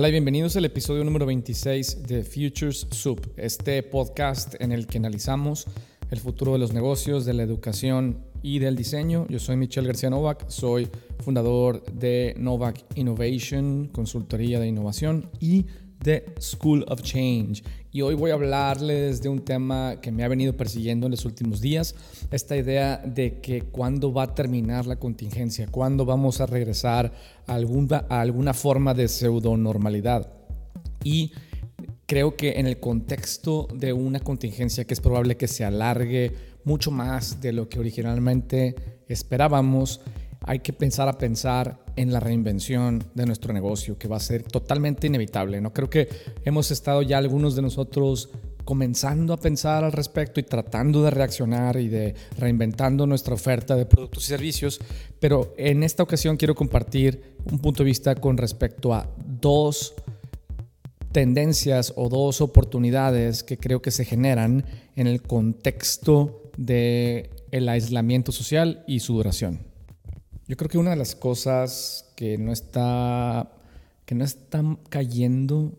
Hola 0.00 0.08
y 0.08 0.12
bienvenidos 0.12 0.56
al 0.56 0.64
episodio 0.64 1.04
número 1.04 1.26
26 1.26 2.04
de 2.06 2.24
Futures 2.24 2.86
Soup, 2.90 3.20
este 3.36 3.82
podcast 3.82 4.54
en 4.58 4.72
el 4.72 4.86
que 4.86 4.96
analizamos 4.96 5.66
el 6.10 6.18
futuro 6.18 6.54
de 6.54 6.58
los 6.58 6.72
negocios, 6.72 7.26
de 7.26 7.34
la 7.34 7.42
educación 7.42 8.24
y 8.40 8.60
del 8.60 8.76
diseño. 8.76 9.26
Yo 9.28 9.38
soy 9.38 9.58
Michelle 9.58 9.86
García 9.86 10.08
Novak, 10.08 10.48
soy 10.48 10.88
fundador 11.18 11.84
de 11.92 12.34
Novak 12.38 12.82
Innovation, 12.94 13.90
consultoría 13.92 14.58
de 14.58 14.68
innovación 14.68 15.28
y 15.38 15.66
de 16.02 16.24
School 16.38 16.84
of 16.88 17.02
Change. 17.02 17.62
Y 17.92 18.02
hoy 18.02 18.14
voy 18.14 18.30
a 18.30 18.34
hablarles 18.34 19.20
de 19.22 19.28
un 19.28 19.40
tema 19.40 20.00
que 20.00 20.12
me 20.12 20.24
ha 20.24 20.28
venido 20.28 20.56
persiguiendo 20.56 21.06
en 21.06 21.10
los 21.10 21.24
últimos 21.24 21.60
días, 21.60 21.94
esta 22.30 22.56
idea 22.56 22.98
de 22.98 23.40
que 23.40 23.62
cuándo 23.62 24.12
va 24.12 24.24
a 24.24 24.34
terminar 24.34 24.86
la 24.86 24.96
contingencia, 24.96 25.66
cuándo 25.70 26.04
vamos 26.04 26.40
a 26.40 26.46
regresar 26.46 27.12
a 27.46 27.54
alguna, 27.54 28.06
a 28.08 28.20
alguna 28.20 28.54
forma 28.54 28.94
de 28.94 29.08
pseudo 29.08 29.56
normalidad. 29.56 30.32
Y 31.02 31.32
creo 32.06 32.36
que 32.36 32.58
en 32.58 32.66
el 32.66 32.78
contexto 32.78 33.68
de 33.74 33.92
una 33.92 34.20
contingencia 34.20 34.84
que 34.84 34.94
es 34.94 35.00
probable 35.00 35.36
que 35.36 35.48
se 35.48 35.64
alargue 35.64 36.32
mucho 36.64 36.90
más 36.90 37.40
de 37.40 37.52
lo 37.52 37.68
que 37.68 37.78
originalmente 37.78 38.74
esperábamos, 39.08 40.00
hay 40.46 40.60
que 40.60 40.72
pensar 40.72 41.08
a 41.08 41.18
pensar 41.18 41.84
en 41.96 42.12
la 42.12 42.20
reinvención 42.20 43.04
de 43.14 43.26
nuestro 43.26 43.52
negocio, 43.52 43.98
que 43.98 44.08
va 44.08 44.16
a 44.16 44.20
ser 44.20 44.42
totalmente 44.42 45.06
inevitable. 45.06 45.60
¿no? 45.60 45.72
Creo 45.72 45.90
que 45.90 46.08
hemos 46.44 46.70
estado 46.70 47.02
ya 47.02 47.18
algunos 47.18 47.54
de 47.56 47.62
nosotros 47.62 48.30
comenzando 48.64 49.32
a 49.32 49.36
pensar 49.36 49.84
al 49.84 49.92
respecto 49.92 50.38
y 50.38 50.44
tratando 50.44 51.02
de 51.02 51.10
reaccionar 51.10 51.76
y 51.78 51.88
de 51.88 52.14
reinventando 52.38 53.06
nuestra 53.06 53.34
oferta 53.34 53.74
de 53.74 53.86
productos 53.86 54.24
y 54.24 54.26
servicios, 54.28 54.80
pero 55.18 55.54
en 55.56 55.82
esta 55.82 56.02
ocasión 56.02 56.36
quiero 56.36 56.54
compartir 56.54 57.36
un 57.50 57.58
punto 57.58 57.82
de 57.82 57.88
vista 57.88 58.14
con 58.14 58.36
respecto 58.36 58.94
a 58.94 59.08
dos 59.40 59.94
tendencias 61.12 61.92
o 61.96 62.08
dos 62.08 62.40
oportunidades 62.40 63.42
que 63.42 63.56
creo 63.56 63.82
que 63.82 63.90
se 63.90 64.04
generan 64.04 64.64
en 64.94 65.06
el 65.06 65.22
contexto 65.22 66.50
del 66.56 67.30
el 67.50 67.68
aislamiento 67.68 68.30
social 68.30 68.84
y 68.86 69.00
su 69.00 69.14
duración. 69.14 69.69
Yo 70.50 70.56
creo 70.56 70.68
que 70.68 70.78
una 70.78 70.90
de 70.90 70.96
las 70.96 71.14
cosas 71.14 72.10
que 72.16 72.36
no 72.36 72.50
está 72.50 73.52
que 74.04 74.16
no 74.16 74.24
están 74.24 74.80
cayendo 74.88 75.78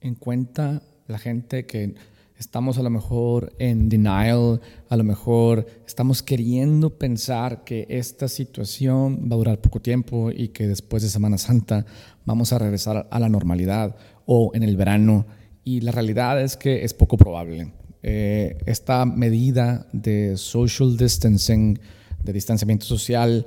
en 0.00 0.14
cuenta 0.14 0.82
la 1.08 1.18
gente 1.18 1.66
que 1.66 1.94
estamos 2.38 2.78
a 2.78 2.82
lo 2.82 2.88
mejor 2.88 3.52
en 3.58 3.90
denial, 3.90 4.62
a 4.88 4.96
lo 4.96 5.04
mejor 5.04 5.66
estamos 5.86 6.22
queriendo 6.22 6.96
pensar 6.96 7.64
que 7.64 7.86
esta 7.90 8.28
situación 8.28 9.28
va 9.30 9.34
a 9.34 9.36
durar 9.40 9.60
poco 9.60 9.82
tiempo 9.82 10.30
y 10.30 10.48
que 10.48 10.66
después 10.66 11.02
de 11.02 11.10
Semana 11.10 11.36
Santa 11.36 11.84
vamos 12.24 12.54
a 12.54 12.58
regresar 12.58 13.08
a 13.10 13.20
la 13.20 13.28
normalidad 13.28 13.94
o 14.24 14.52
en 14.54 14.62
el 14.62 14.78
verano. 14.78 15.26
Y 15.64 15.82
la 15.82 15.92
realidad 15.92 16.40
es 16.40 16.56
que 16.56 16.82
es 16.82 16.94
poco 16.94 17.18
probable. 17.18 17.74
Eh, 18.02 18.56
esta 18.64 19.04
medida 19.04 19.86
de 19.92 20.38
social 20.38 20.96
distancing, 20.96 21.78
de 22.24 22.32
distanciamiento 22.32 22.86
social, 22.86 23.44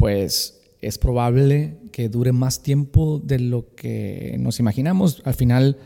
pues 0.00 0.60
es 0.80 0.96
probable 0.96 1.76
que 1.92 2.08
dure 2.08 2.32
más 2.32 2.62
tiempo 2.62 3.20
de 3.22 3.38
lo 3.38 3.74
que 3.74 4.34
nos 4.40 4.58
imaginamos. 4.58 5.20
Al 5.26 5.34
final, 5.34 5.76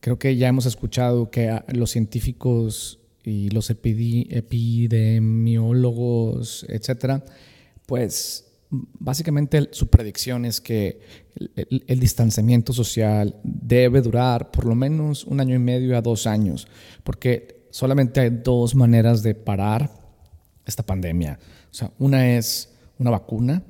creo 0.00 0.18
que 0.18 0.36
ya 0.36 0.48
hemos 0.48 0.64
escuchado 0.64 1.30
que 1.30 1.54
los 1.68 1.90
científicos 1.90 2.98
y 3.22 3.50
los 3.50 3.68
epidemiólogos, 3.68 6.64
etcétera, 6.66 7.22
pues 7.84 8.46
básicamente 8.70 9.68
su 9.72 9.88
predicción 9.88 10.46
es 10.46 10.62
que 10.62 11.00
el, 11.54 12.00
distanciamiento 12.00 12.72
social 12.72 13.36
debe 13.42 14.00
durar 14.00 14.50
por 14.50 14.64
lo 14.64 14.74
menos 14.74 15.24
un 15.24 15.40
año 15.40 15.54
y 15.54 15.58
medio 15.58 15.94
a 15.94 16.00
dos 16.00 16.26
años, 16.26 16.68
porque 17.04 17.66
solamente 17.68 18.20
hay 18.20 18.30
dos 18.30 18.74
maneras 18.74 19.22
de 19.22 19.34
parar 19.34 19.90
esta 20.64 20.86
pandemia. 20.86 21.38
O 21.70 21.74
sea, 21.74 21.92
una 21.98 22.38
es 22.38 22.70
una 22.98 23.10
vacuna, 23.10 23.62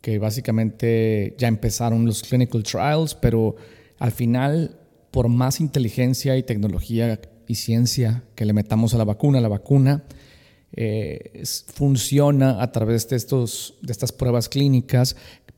que 0.00 0.18
básicamente 0.18 1.34
ya 1.38 1.48
empezaron 1.48 2.04
los 2.04 2.22
clinical 2.22 2.62
trials, 2.62 3.14
pero 3.14 3.56
al 3.98 4.12
final, 4.12 4.76
por 5.10 5.28
más 5.28 5.60
inteligencia 5.60 6.36
y 6.36 6.42
tecnología 6.42 7.20
y 7.46 7.54
ciencia 7.54 8.24
que 8.34 8.44
le 8.44 8.52
metamos 8.52 8.94
a 8.94 8.98
la 8.98 9.04
vacuna, 9.04 9.40
la 9.40 9.48
vacuna 9.48 10.04
eh, 10.76 11.44
funciona 11.72 12.60
a 12.60 12.72
través 12.72 13.08
de, 13.08 13.16
estos, 13.16 13.74
de 13.80 13.92
estas 13.92 14.10
pruebas 14.12 14.48
clínicas 14.48 15.16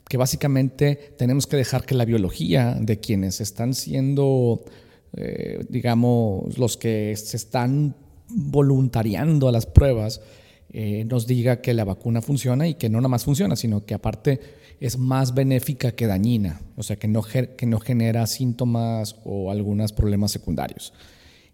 que 0.09 0.17
básicamente 0.17 1.15
tenemos 1.17 1.47
que 1.47 1.57
dejar 1.57 1.85
que 1.85 1.95
la 1.95 2.05
biología 2.05 2.77
de 2.81 3.01
quienes 3.01 3.41
están 3.41 3.75
siendo, 3.75 4.65
eh, 5.17 5.65
digamos, 5.69 6.59
los 6.59 6.77
que 6.77 7.17
se 7.17 7.37
están 7.37 7.97
voluntariando 8.29 9.49
a 9.49 9.53
las 9.53 9.67
pruebas, 9.67 10.21
eh, 10.73 11.05
nos 11.05 11.27
diga 11.27 11.61
que 11.61 11.75
la 11.75 11.85
vacuna 11.85 12.21
funciona 12.21 12.67
y 12.67 12.75
que 12.75 12.89
no 12.89 12.99
nada 12.99 13.09
más 13.09 13.25
funciona, 13.25 13.57
sino 13.57 13.85
que 13.85 13.95
aparte 13.95 14.41
es 14.81 14.99
más 14.99 15.35
benéfica 15.35 15.93
que 15.93 16.07
dañina, 16.07 16.61
o 16.77 16.83
sea, 16.83 16.97
que 16.97 17.09
no, 17.09 17.23
que 17.23 17.67
no 17.67 17.81
genera 17.81 18.27
síntomas 18.27 19.17
o 19.25 19.51
algunos 19.51 19.93
problemas 19.93 20.33
secundarios. 20.33 20.93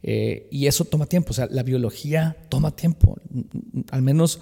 Eh, 0.02 0.48
y 0.50 0.66
eso 0.66 0.84
toma 0.84 1.06
tiempo, 1.06 1.30
o 1.30 1.34
sea, 1.34 1.46
la 1.50 1.62
biología 1.62 2.36
toma 2.48 2.74
tiempo, 2.74 3.16
al 3.90 4.02
menos 4.02 4.40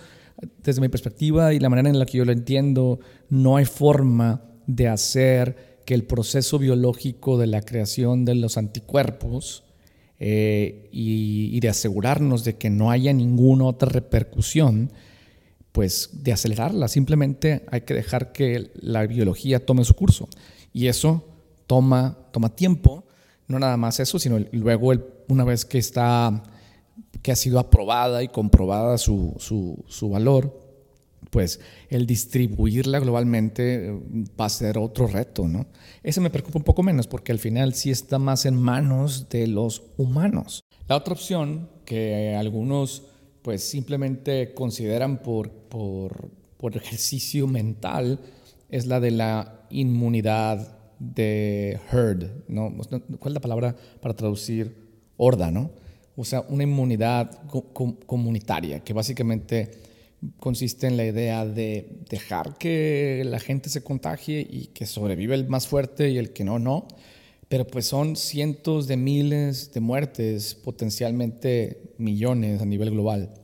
desde 0.62 0.80
mi 0.80 0.88
perspectiva 0.88 1.52
y 1.52 1.58
la 1.58 1.68
manera 1.68 1.90
en 1.90 1.98
la 1.98 2.06
que 2.06 2.18
yo 2.18 2.24
lo 2.24 2.32
entiendo, 2.32 3.00
no 3.28 3.56
hay 3.56 3.66
forma 3.66 4.42
de 4.66 4.88
hacer 4.88 5.80
que 5.84 5.94
el 5.94 6.04
proceso 6.04 6.58
biológico 6.58 7.36
de 7.36 7.46
la 7.46 7.62
creación 7.62 8.24
de 8.24 8.36
los 8.36 8.56
anticuerpos 8.56 9.64
eh, 10.20 10.88
y, 10.92 11.58
de 11.60 11.68
asegurarnos 11.68 12.44
de 12.44 12.56
que 12.56 12.70
no 12.70 12.90
haya 12.90 13.12
ninguna 13.12 13.64
otra 13.64 13.88
repercusión, 13.88 14.92
pues 15.72 16.10
de 16.12 16.32
acelerarla. 16.32 16.88
Simplemente 16.88 17.64
hay 17.70 17.80
que 17.82 17.94
dejar 17.94 18.32
que 18.32 18.70
la 18.74 19.06
biología 19.06 19.64
tome 19.64 19.84
su 19.84 19.94
curso. 19.94 20.28
Y 20.72 20.88
eso 20.88 21.24
toma, 21.66 22.18
toma 22.32 22.54
tiempo, 22.54 23.04
no 23.48 23.58
nada 23.58 23.76
más 23.76 23.98
eso, 23.98 24.18
sino 24.18 24.38
luego 24.52 24.92
una 25.28 25.44
vez 25.44 25.64
que 25.64 25.78
está 25.78 26.42
que 27.22 27.32
ha 27.32 27.36
sido 27.36 27.58
aprobada 27.58 28.22
y 28.22 28.28
comprobada 28.28 28.98
su, 28.98 29.34
su, 29.38 30.08
valor, 30.08 30.59
pues 31.30 31.60
el 31.88 32.06
distribuirla 32.06 32.98
globalmente 32.98 33.86
eh, 33.86 34.00
va 34.38 34.46
a 34.46 34.50
ser 34.50 34.78
otro 34.78 35.06
reto, 35.06 35.46
¿no? 35.48 35.66
Ese 36.02 36.20
me 36.20 36.30
preocupa 36.30 36.58
un 36.58 36.64
poco 36.64 36.82
menos 36.82 37.06
porque 37.06 37.32
al 37.32 37.38
final 37.38 37.74
sí 37.74 37.90
está 37.90 38.18
más 38.18 38.44
en 38.46 38.56
manos 38.56 39.28
de 39.28 39.46
los 39.46 39.84
humanos. 39.96 40.60
La 40.88 40.96
otra 40.96 41.14
opción 41.14 41.70
que 41.84 42.34
algunos 42.34 43.04
pues 43.42 43.62
simplemente 43.62 44.52
consideran 44.54 45.22
por, 45.22 45.50
por, 45.50 46.30
por 46.56 46.76
ejercicio 46.76 47.46
mental 47.46 48.20
es 48.68 48.86
la 48.86 49.00
de 49.00 49.12
la 49.12 49.66
inmunidad 49.70 50.78
de 50.98 51.78
herd, 51.90 52.30
¿no? 52.48 52.74
¿Cuál 53.18 53.32
es 53.32 53.34
la 53.34 53.40
palabra 53.40 53.76
para 54.00 54.14
traducir 54.14 54.76
horda, 55.16 55.50
no? 55.50 55.70
O 56.16 56.24
sea, 56.24 56.42
una 56.48 56.64
inmunidad 56.64 57.30
comunitaria, 58.06 58.80
que 58.80 58.92
básicamente 58.92 59.70
consiste 60.38 60.86
en 60.86 60.96
la 60.96 61.06
idea 61.06 61.46
de 61.46 62.00
dejar 62.08 62.58
que 62.58 63.22
la 63.24 63.38
gente 63.38 63.70
se 63.70 63.82
contagie 63.82 64.46
y 64.48 64.66
que 64.66 64.86
sobrevive 64.86 65.34
el 65.34 65.48
más 65.48 65.66
fuerte 65.66 66.10
y 66.10 66.18
el 66.18 66.32
que 66.32 66.44
no, 66.44 66.58
no. 66.58 66.88
Pero 67.48 67.66
pues 67.66 67.86
son 67.86 68.16
cientos 68.16 68.86
de 68.86 68.96
miles 68.96 69.72
de 69.72 69.80
muertes, 69.80 70.54
potencialmente 70.54 71.94
millones 71.98 72.60
a 72.60 72.66
nivel 72.66 72.90
global. 72.90 73.34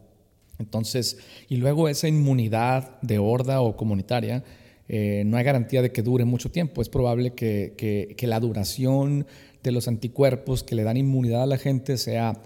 Entonces, 0.59 1.19
y 1.49 1.57
luego 1.57 1.89
esa 1.89 2.09
inmunidad 2.09 3.01
de 3.03 3.19
horda 3.19 3.61
o 3.61 3.77
comunitaria, 3.77 4.45
eh, 4.89 5.25
no 5.27 5.37
hay 5.37 5.45
garantía 5.45 5.83
de 5.83 5.91
que 5.91 6.03
dure 6.03 6.25
mucho 6.25 6.51
tiempo. 6.51 6.81
Es 6.81 6.89
probable 6.89 7.35
que, 7.35 7.75
que 8.17 8.27
la 8.27 8.39
duración 8.39 9.27
de 9.63 9.73
los 9.73 9.89
anticuerpos 9.89 10.63
que 10.63 10.77
le 10.77 10.85
dan 10.85 10.97
inmunidad 10.97 11.43
a 11.43 11.47
la 11.47 11.59
gente 11.59 11.99
sea 11.99 12.41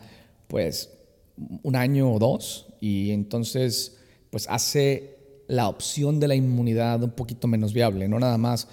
pues 0.48 0.90
un 1.62 1.76
año 1.76 2.12
o 2.12 2.18
dos 2.18 2.68
y 2.80 3.10
entonces 3.10 3.99
pues 4.30 4.46
hace 4.48 5.16
la 5.48 5.68
opción 5.68 6.20
de 6.20 6.28
la 6.28 6.34
inmunidad 6.34 7.02
un 7.02 7.10
poquito 7.10 7.48
menos 7.48 7.72
viable, 7.72 8.08
no 8.08 8.18
nada 8.18 8.38
más 8.38 8.68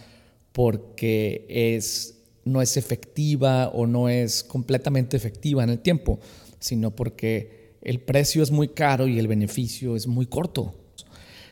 porque 0.51 1.45
es, 1.49 2.19
no 2.45 2.61
es 2.61 2.77
efectiva 2.77 3.69
o 3.69 3.85
no 3.85 4.09
es 4.09 4.43
completamente 4.43 5.17
efectiva 5.17 5.63
en 5.63 5.69
el 5.69 5.79
tiempo, 5.79 6.19
sino 6.59 6.95
porque 6.95 7.77
el 7.81 7.99
precio 7.99 8.41
es 8.43 8.51
muy 8.51 8.69
caro 8.69 9.07
y 9.07 9.19
el 9.19 9.27
beneficio 9.27 9.95
es 9.95 10.07
muy 10.07 10.25
corto. 10.25 10.73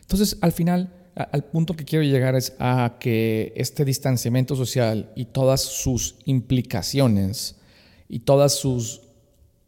Entonces, 0.02 0.38
al 0.42 0.52
final, 0.52 0.94
al 1.16 1.44
punto 1.46 1.76
que 1.76 1.86
quiero 1.86 2.04
llegar 2.04 2.36
es 2.36 2.54
a 2.60 2.98
que 3.00 3.54
este 3.56 3.86
distanciamiento 3.86 4.56
social 4.56 5.12
y 5.16 5.26
todas 5.26 5.62
sus 5.62 6.18
implicaciones 6.26 7.56
y 8.10 8.20
todas 8.20 8.56
sus 8.56 9.02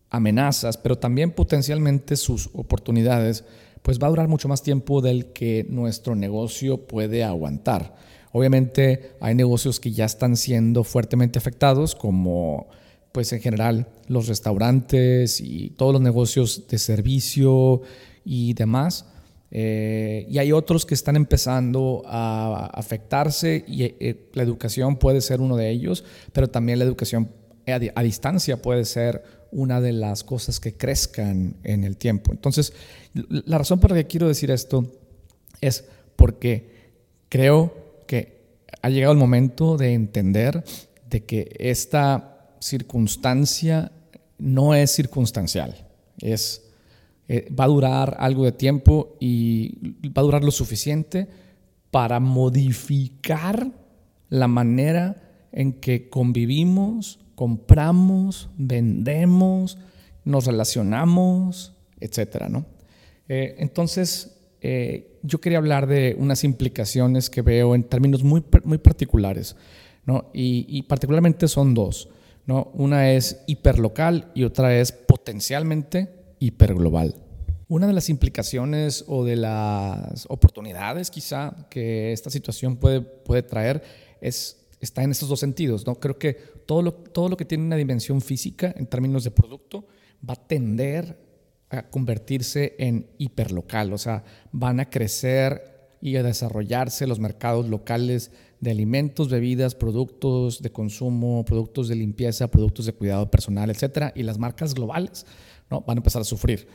amenazas, 0.10 0.78
pero 0.78 0.98
también 0.98 1.32
potencialmente 1.32 2.16
sus 2.16 2.50
oportunidades, 2.54 3.44
pues 3.88 4.00
va 4.00 4.08
a 4.08 4.10
durar 4.10 4.28
mucho 4.28 4.50
más 4.50 4.64
tiempo 4.64 5.00
del 5.00 5.28
que 5.28 5.66
nuestro 5.70 6.14
negocio 6.14 6.88
puede 6.88 7.24
aguantar. 7.24 7.96
Obviamente 8.34 9.14
hay 9.22 9.34
negocios 9.34 9.80
que 9.80 9.94
ya 9.94 10.04
están 10.04 10.36
siendo 10.36 10.84
fuertemente 10.84 11.40
afectados, 11.40 11.96
como 11.96 12.68
pues 13.14 13.32
en 13.32 13.40
general 13.40 13.88
los 14.10 14.28
restaurantes 14.28 15.40
y 15.40 15.70
todos 15.70 15.94
los 15.94 16.02
negocios 16.02 16.68
de 16.68 16.78
servicio 16.80 17.82
y 18.26 18.54
demás. 18.56 19.06
Eh, 19.52 20.28
y 20.30 20.38
hay 20.40 20.52
otros 20.52 20.86
que 20.86 20.94
están 20.94 21.16
empezando 21.16 22.04
a 22.08 22.70
afectarse 22.74 23.64
y 23.70 23.84
eh, 23.84 24.28
la 24.34 24.44
educación 24.44 24.98
puede 24.98 25.22
ser 25.22 25.40
uno 25.40 25.56
de 25.56 25.70
ellos, 25.70 26.04
pero 26.34 26.50
también 26.50 26.80
la 26.80 26.84
educación 26.84 27.30
a, 27.74 28.04
distancia 28.04 28.62
puede 28.62 28.86
ser 28.86 29.24
una 29.52 29.82
de 29.82 29.94
las 29.94 30.24
cosas 30.24 30.60
que 30.60 30.76
crezcan 30.76 31.56
en 31.64 31.84
el 31.84 31.98
tiempo. 31.98 32.32
Entonces, 32.32 32.74
la 33.14 33.58
razón 33.58 33.80
por 33.80 33.92
la 33.92 33.98
que 33.98 34.08
quiero 34.08 34.28
decir 34.28 34.52
esto 34.52 34.92
es 35.62 35.86
porque 36.16 36.92
creo 37.30 37.74
que 38.08 38.38
ha 38.82 38.90
llegado 38.90 39.14
el 39.14 39.20
momento 39.20 39.78
de 39.78 39.94
entender 39.94 40.64
de 41.10 41.24
que 41.24 41.56
esta 41.60 42.56
circunstancia 42.60 43.92
no 44.38 44.76
es 44.76 44.92
circunstancial, 44.92 45.88
es 46.22 46.64
eh, 47.30 47.52
va 47.54 47.66
a 47.66 47.68
durar 47.68 48.18
algo 48.20 48.46
de 48.46 48.54
tiempo 48.54 49.18
y 49.20 50.10
va 50.10 50.22
a 50.22 50.26
durar 50.26 50.44
lo 50.46 50.52
suficiente 50.52 51.28
para 51.92 52.20
modificar 52.22 53.70
la 54.30 54.48
manera 54.48 55.24
en 55.52 55.74
que 55.74 56.10
convivimos, 56.10 57.20
compramos, 57.38 58.50
vendemos, 58.58 59.78
nos 60.26 60.48
relacionamos, 60.48 61.72
etc. 62.00 62.48
¿no? 62.50 62.66
Eh, 63.30 63.58
entonces, 63.60 64.40
eh, 64.60 65.20
yo 65.22 65.40
quería 65.40 65.60
hablar 65.60 65.86
de 65.86 66.16
unas 66.18 66.44
implicaciones 66.44 67.30
que 67.30 67.44
veo 67.44 67.76
en 67.76 67.84
términos 67.84 68.24
muy, 68.24 68.44
muy 68.64 68.80
particulares, 68.80 69.56
¿no? 70.04 70.32
y, 70.34 70.66
y 70.68 70.82
particularmente 70.82 71.48
son 71.48 71.76
dos. 71.76 72.10
¿no? 72.48 72.72
Una 72.74 73.12
es 73.12 73.44
hiperlocal 73.46 74.32
y 74.34 74.44
otra 74.44 74.76
es 74.76 74.92
potencialmente 74.92 76.10
hiperglobal. 76.40 77.14
Una 77.68 77.86
de 77.86 77.94
las 77.94 78.10
implicaciones 78.10 79.06
o 79.08 79.26
de 79.26 79.36
las 79.36 80.26
oportunidades 80.28 81.12
quizá 81.12 81.68
que 81.70 82.14
esta 82.14 82.32
situación 82.32 82.78
puede, 82.78 83.02
puede 83.02 83.44
traer 83.44 83.84
es, 84.22 84.67
está 84.80 85.04
en 85.04 85.12
estos 85.12 85.30
dos 85.30 85.40
sentidos. 85.40 85.86
¿no? 85.86 85.96
Creo 85.96 86.18
que 86.18 86.34
todo 86.66 86.82
lo, 86.82 86.94
todo 86.94 87.30
lo 87.30 87.38
que 87.38 87.46
tiene 87.46 87.64
una 87.64 87.76
dimensión 87.76 88.22
física 88.22 88.74
en 88.78 88.88
términos 88.88 89.24
de 89.24 89.32
producto 89.32 89.88
va 90.28 90.34
a 90.34 90.48
tender 90.48 91.28
a 91.70 91.90
convertirse 91.90 92.76
en 92.80 93.08
hiperlocal, 93.18 93.92
o 93.92 93.98
sea, 93.98 94.24
van 94.52 94.80
a 94.80 94.90
crecer 94.90 95.78
y 96.00 96.16
a 96.16 96.24
desarrollarse 96.24 97.08
los 97.08 97.20
mercados 97.20 97.68
locales 97.68 98.32
de 98.60 98.72
alimentos, 98.72 99.30
bebidas, 99.30 99.76
productos 99.76 100.62
de 100.62 100.72
consumo, 100.72 101.44
productos 101.46 101.90
de 101.90 101.96
limpieza, 101.96 102.50
productos 102.50 102.86
de 102.86 102.94
cuidado 102.94 103.30
personal, 103.30 103.70
etcétera, 103.70 104.14
y 104.16 104.24
las 104.24 104.38
marcas 104.38 104.74
globales 104.74 105.26
¿no? 105.70 105.82
van 105.82 105.98
a 105.98 106.00
empezar 106.00 106.22
a 106.22 106.26
sufrir. 106.26 106.68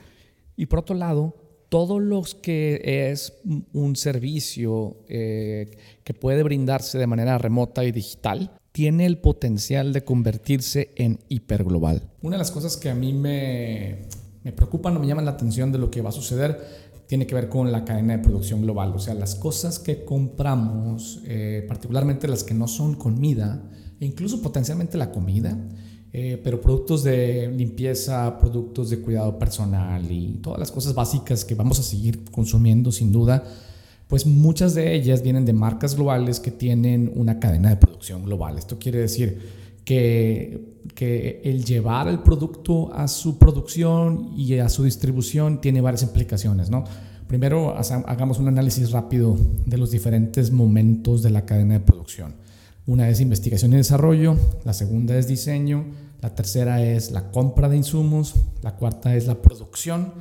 Y 0.56 0.66
por 0.66 0.80
otro 0.80 0.94
lado, 0.94 1.34
todo 1.72 2.00
lo 2.00 2.22
que 2.42 2.82
es 3.10 3.32
un 3.72 3.96
servicio 3.96 4.98
eh, 5.08 5.70
que 6.04 6.12
puede 6.12 6.42
brindarse 6.42 6.98
de 6.98 7.06
manera 7.06 7.38
remota 7.38 7.82
y 7.82 7.92
digital 7.92 8.52
tiene 8.72 9.06
el 9.06 9.16
potencial 9.16 9.94
de 9.94 10.04
convertirse 10.04 10.90
en 10.96 11.18
hiperglobal. 11.30 12.10
Una 12.20 12.36
de 12.36 12.40
las 12.40 12.50
cosas 12.50 12.76
que 12.76 12.90
a 12.90 12.94
mí 12.94 13.14
me, 13.14 14.02
me 14.44 14.52
preocupan 14.52 14.94
o 14.98 15.00
me 15.00 15.06
llaman 15.06 15.24
la 15.24 15.30
atención 15.30 15.72
de 15.72 15.78
lo 15.78 15.90
que 15.90 16.02
va 16.02 16.10
a 16.10 16.12
suceder 16.12 16.60
tiene 17.06 17.26
que 17.26 17.34
ver 17.34 17.48
con 17.48 17.72
la 17.72 17.86
cadena 17.86 18.18
de 18.18 18.22
producción 18.22 18.60
global. 18.60 18.92
O 18.94 18.98
sea, 18.98 19.14
las 19.14 19.34
cosas 19.34 19.78
que 19.78 20.04
compramos, 20.04 21.22
eh, 21.24 21.64
particularmente 21.66 22.28
las 22.28 22.44
que 22.44 22.52
no 22.52 22.68
son 22.68 22.96
comida, 22.96 23.62
e 23.98 24.04
incluso 24.04 24.42
potencialmente 24.42 24.98
la 24.98 25.10
comida, 25.10 25.56
eh, 26.12 26.38
pero 26.42 26.60
productos 26.60 27.04
de 27.04 27.48
limpieza, 27.48 28.38
productos 28.38 28.90
de 28.90 29.00
cuidado 29.00 29.38
personal 29.38 30.10
y 30.10 30.40
todas 30.42 30.58
las 30.58 30.70
cosas 30.70 30.94
básicas 30.94 31.44
que 31.44 31.54
vamos 31.54 31.78
a 31.78 31.82
seguir 31.82 32.24
consumiendo 32.30 32.92
sin 32.92 33.10
duda, 33.12 33.44
pues 34.08 34.26
muchas 34.26 34.74
de 34.74 34.94
ellas 34.94 35.22
vienen 35.22 35.46
de 35.46 35.54
marcas 35.54 35.94
globales 35.94 36.38
que 36.38 36.50
tienen 36.50 37.10
una 37.16 37.40
cadena 37.40 37.70
de 37.70 37.76
producción 37.76 38.24
global. 38.24 38.58
Esto 38.58 38.78
quiere 38.78 38.98
decir 38.98 39.62
que, 39.86 40.82
que 40.94 41.40
el 41.44 41.64
llevar 41.64 42.08
el 42.08 42.18
producto 42.18 42.92
a 42.92 43.08
su 43.08 43.38
producción 43.38 44.34
y 44.36 44.58
a 44.58 44.68
su 44.68 44.84
distribución 44.84 45.62
tiene 45.62 45.80
varias 45.80 46.02
implicaciones, 46.02 46.68
¿no? 46.68 46.84
Primero, 47.26 47.74
hagamos 47.78 48.38
un 48.38 48.48
análisis 48.48 48.90
rápido 48.90 49.38
de 49.64 49.78
los 49.78 49.90
diferentes 49.90 50.50
momentos 50.50 51.22
de 51.22 51.30
la 51.30 51.46
cadena 51.46 51.72
de 51.72 51.80
producción. 51.80 52.34
Una 52.86 53.08
es 53.08 53.20
investigación 53.20 53.72
y 53.72 53.76
desarrollo, 53.76 54.36
la 54.64 54.72
segunda 54.72 55.16
es 55.16 55.28
diseño, 55.28 55.84
la 56.20 56.34
tercera 56.34 56.82
es 56.82 57.12
la 57.12 57.30
compra 57.30 57.68
de 57.68 57.76
insumos, 57.76 58.34
la 58.62 58.74
cuarta 58.74 59.14
es 59.14 59.26
la 59.28 59.40
producción, 59.40 60.14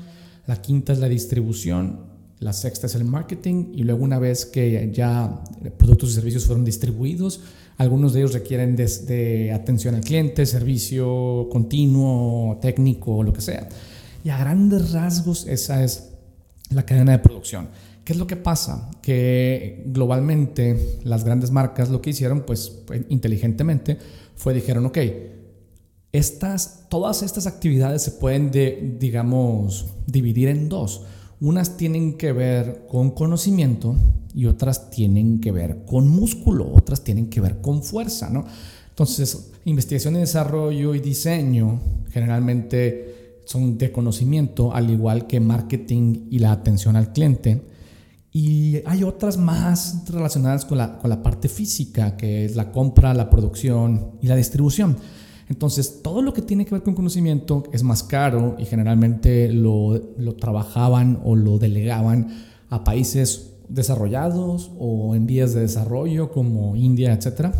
la 0.46 0.62
quinta 0.62 0.94
es 0.94 1.00
la 1.00 1.10
distribución, 1.10 2.12
la 2.38 2.54
sexta 2.54 2.88
es 2.88 2.96
el 2.96 3.04
marketing 3.04 3.72
y 3.74 3.84
luego 3.84 4.04
una 4.04 4.19
vez 4.19 4.46
que 4.46 4.92
ya 4.94 5.44
productos 5.78 6.12
y 6.12 6.13
servicios 6.13 6.46
fueron 6.46 6.63
distribuidos, 6.63 7.42
algunos 7.78 8.13
de 8.13 8.19
ellos 8.19 8.34
requieren 8.34 8.75
de, 8.75 9.52
atención 9.54 9.96
al 9.96 10.02
cliente, 10.02 10.46
servicio 10.46 11.48
continuo, 11.52 12.60
técnico, 12.62 13.24
lo 13.24 13.34
que 13.34 13.42
sea. 13.42 13.68
Y 14.24 14.30
a 14.30 14.38
grandes 14.38 14.92
rasgos 14.92 15.48
esa 15.48 15.84
es 15.84 16.10
la 16.69 16.86
cadena 16.86 17.13
de 17.13 17.19
producción. 17.19 17.69
¿Qué 18.03 18.13
es 18.13 18.19
lo 18.19 18.27
que 18.27 18.36
pasa? 18.36 18.89
Que 19.01 19.83
globalmente 19.86 21.00
las 21.03 21.24
grandes 21.24 21.51
marcas 21.51 21.89
lo 21.89 22.01
que 22.01 22.09
hicieron, 22.12 22.42
pues 22.42 22.80
inteligentemente, 23.09 23.98
fue 24.36 24.53
dijeron, 24.53 24.86
ok, 24.88 24.98
estas, 26.12 26.88
todas 26.89 27.24
estas 27.24 27.48
actividades 27.48 28.01
se 28.01 28.12
pueden, 28.12 28.51
digamos, 29.00 29.88
dividir 30.07 30.50
en 30.50 30.68
dos. 30.68 31.03
Unas 31.39 31.77
tienen 31.77 32.18
que 32.18 32.33
ver 32.33 32.86
con 32.89 33.12
conocimiento 33.12 33.95
y 34.33 34.45
otras 34.45 34.89
tienen 34.89 35.39
que 35.39 35.51
ver 35.51 35.86
con 35.86 36.07
músculo, 36.07 36.71
otras 36.74 37.03
tienen 37.03 37.30
que 37.30 37.42
ver 37.42 37.62
con 37.62 37.81
fuerza, 37.83 38.30
¿no? 38.30 38.45
Entonces, 38.89 39.51
investigación 39.65 40.15
y 40.15 40.19
desarrollo 40.19 40.94
y 40.95 41.00
diseño 41.00 41.80
generalmente 42.12 43.39
son 43.45 43.77
de 43.77 43.92
conocimiento, 43.92 44.74
al 44.74 44.89
igual 44.89 45.27
que 45.27 45.39
marketing 45.39 46.27
y 46.30 46.39
la 46.39 46.51
atención 46.51 46.95
al 46.95 47.13
cliente. 47.13 47.62
Y 48.33 48.81
hay 48.86 49.04
otras 49.04 49.38
más 49.38 50.03
relacionadas 50.10 50.63
con 50.63 50.77
la, 50.77 50.98
con 50.98 51.10
la 51.10 51.22
parte 51.22 51.50
física, 51.50 52.15
que 52.15 52.46
es 52.46 52.56
la 52.56 52.72
compra, 52.72 53.13
la 53.13 53.29
producción 53.29 54.12
y 54.22 54.27
la 54.27 54.38
distribución. 54.38 54.98
Entonces, 55.50 56.01
todo 56.01 56.22
lo 56.22 56.34
que 56.34 56.41
tiene 56.41 56.65
que 56.65 56.74
ver 56.74 56.84
con 56.84 56.96
conocimiento 56.96 57.63
es 57.74 57.84
más 57.84 58.03
caro 58.03 58.56
y 58.58 58.65
generalmente 58.65 59.51
lo, 59.51 60.13
lo 60.17 60.36
trabajaban 60.36 61.20
o 61.25 61.36
lo 61.36 61.60
delegaban 61.60 62.29
a 62.70 62.86
países 62.86 63.51
desarrollados 63.67 64.72
o 64.79 65.13
en 65.13 65.27
vías 65.27 65.53
de 65.53 65.62
desarrollo 65.62 66.32
como 66.32 66.77
India, 66.77 67.12
etc. 67.12 67.53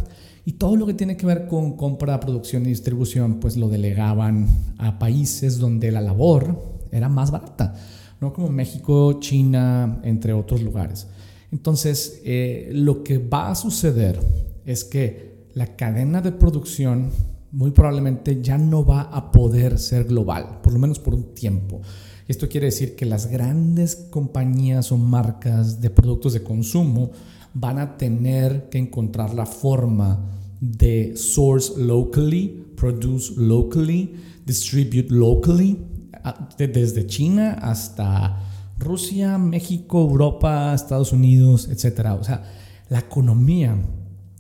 Y 0.46 0.54
todo 0.54 0.78
lo 0.78 0.86
que 0.86 0.94
tiene 0.94 1.18
que 1.18 1.26
ver 1.26 1.48
con 1.48 1.76
compra, 1.76 2.20
producción 2.22 2.64
y 2.64 2.70
distribución, 2.70 3.42
pues 3.42 3.58
lo 3.58 3.68
delegaban 3.68 4.48
a 4.78 4.98
países 4.98 5.60
donde 5.60 5.92
la 5.92 6.00
labor 6.00 6.80
era 6.92 7.10
más 7.10 7.30
barata. 7.32 7.76
¿No? 8.22 8.32
como 8.32 8.50
México, 8.50 9.20
China, 9.20 10.00
entre 10.04 10.32
otros 10.32 10.62
lugares. 10.62 11.08
Entonces, 11.52 12.22
eh, 12.24 12.70
lo 12.74 13.04
que 13.04 13.18
va 13.18 13.50
a 13.50 13.56
suceder 13.56 14.20
es 14.66 14.86
que 14.86 15.48
la 15.54 15.76
cadena 15.76 16.22
de 16.22 16.32
producción 16.32 17.10
muy 17.52 17.72
probablemente 17.72 18.42
ya 18.42 18.58
no 18.58 18.86
va 18.86 19.02
a 19.02 19.32
poder 19.32 19.78
ser 19.78 20.06
global, 20.06 20.60
por 20.64 20.72
lo 20.72 20.80
menos 20.80 21.00
por 21.00 21.14
un 21.14 21.34
tiempo. 21.36 21.82
Esto 22.28 22.48
quiere 22.48 22.68
decir 22.68 22.96
que 22.96 23.06
las 23.06 23.28
grandes 23.28 23.96
compañías 24.10 24.94
o 24.94 24.98
marcas 24.98 25.82
de 25.82 25.90
productos 25.90 26.32
de 26.32 26.44
consumo 26.44 27.12
van 27.54 27.80
a 27.80 27.98
tener 27.98 28.70
que 28.70 28.78
encontrar 28.78 29.34
la 29.34 29.46
forma 29.46 30.32
de 30.62 31.18
source 31.18 31.74
locally, 31.76 32.66
produce 32.78 33.34
locally, 33.36 34.14
distribute 34.46 35.10
locally 35.10 35.78
desde 36.58 37.06
China 37.08 37.58
hasta 37.62 38.40
Rusia, 38.78 39.38
México, 39.38 40.02
Europa, 40.02 40.74
Estados 40.74 41.14
Unidos, 41.14 41.70
etc. 41.70 42.08
O 42.20 42.24
sea, 42.24 42.44
la 42.90 43.00
economía 43.00 43.78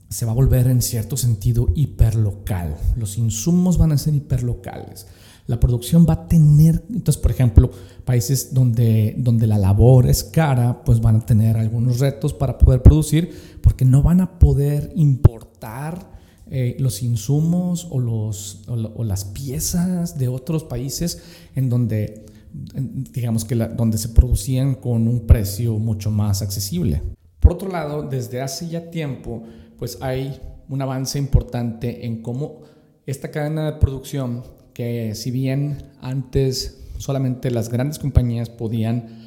se 0.09 0.25
va 0.25 0.33
a 0.33 0.35
volver 0.35 0.67
en 0.67 0.81
cierto 0.81 1.15
sentido 1.15 1.67
hiperlocal. 1.73 2.75
Los 2.97 3.17
insumos 3.17 3.77
van 3.77 3.93
a 3.93 3.97
ser 3.97 4.13
hiperlocales. 4.13 5.07
La 5.47 5.59
producción 5.59 6.05
va 6.07 6.13
a 6.13 6.27
tener, 6.27 6.83
entonces, 6.89 7.21
por 7.21 7.31
ejemplo, 7.31 7.71
países 8.05 8.53
donde, 8.53 9.15
donde 9.17 9.47
la 9.47 9.57
labor 9.57 10.07
es 10.07 10.23
cara, 10.23 10.83
pues 10.83 11.01
van 11.01 11.15
a 11.17 11.25
tener 11.25 11.57
algunos 11.57 11.99
retos 11.99 12.33
para 12.33 12.57
poder 12.57 12.81
producir, 12.81 13.59
porque 13.61 13.85
no 13.85 14.03
van 14.03 14.21
a 14.21 14.37
poder 14.37 14.91
importar 14.95 16.20
eh, 16.53 16.75
los 16.79 17.01
insumos 17.01 17.87
o, 17.89 17.99
los, 17.99 18.63
o, 18.67 19.05
las 19.05 19.23
piezas 19.23 20.17
de 20.17 20.27
otros 20.27 20.65
países 20.65 21.23
en 21.55 21.69
donde, 21.69 22.25
digamos 22.73 23.45
que 23.45 23.55
donde 23.55 23.97
se 23.97 24.09
producían 24.09 24.75
con 24.75 25.07
un 25.07 25.25
precio 25.25 25.79
mucho 25.79 26.11
más 26.11 26.41
accesible. 26.41 27.01
Por 27.39 27.51
por 27.51 27.53
otro 27.53 27.69
lado, 27.69 28.03
desde 28.03 28.41
hace 28.41 28.67
ya 28.67 28.91
tiempo, 28.91 29.43
pues 29.79 29.97
hay 30.01 30.41
un 30.67 30.81
avance 30.81 31.17
importante 31.17 32.05
en 32.05 32.21
cómo 32.21 32.63
esta 33.05 33.31
cadena 33.31 33.65
de 33.71 33.79
producción, 33.79 34.43
que 34.73 35.15
si 35.15 35.31
bien 35.31 35.91
antes 36.01 36.81
solamente 36.97 37.49
las 37.49 37.69
grandes 37.69 37.97
compañías 37.97 38.49
podían 38.49 39.20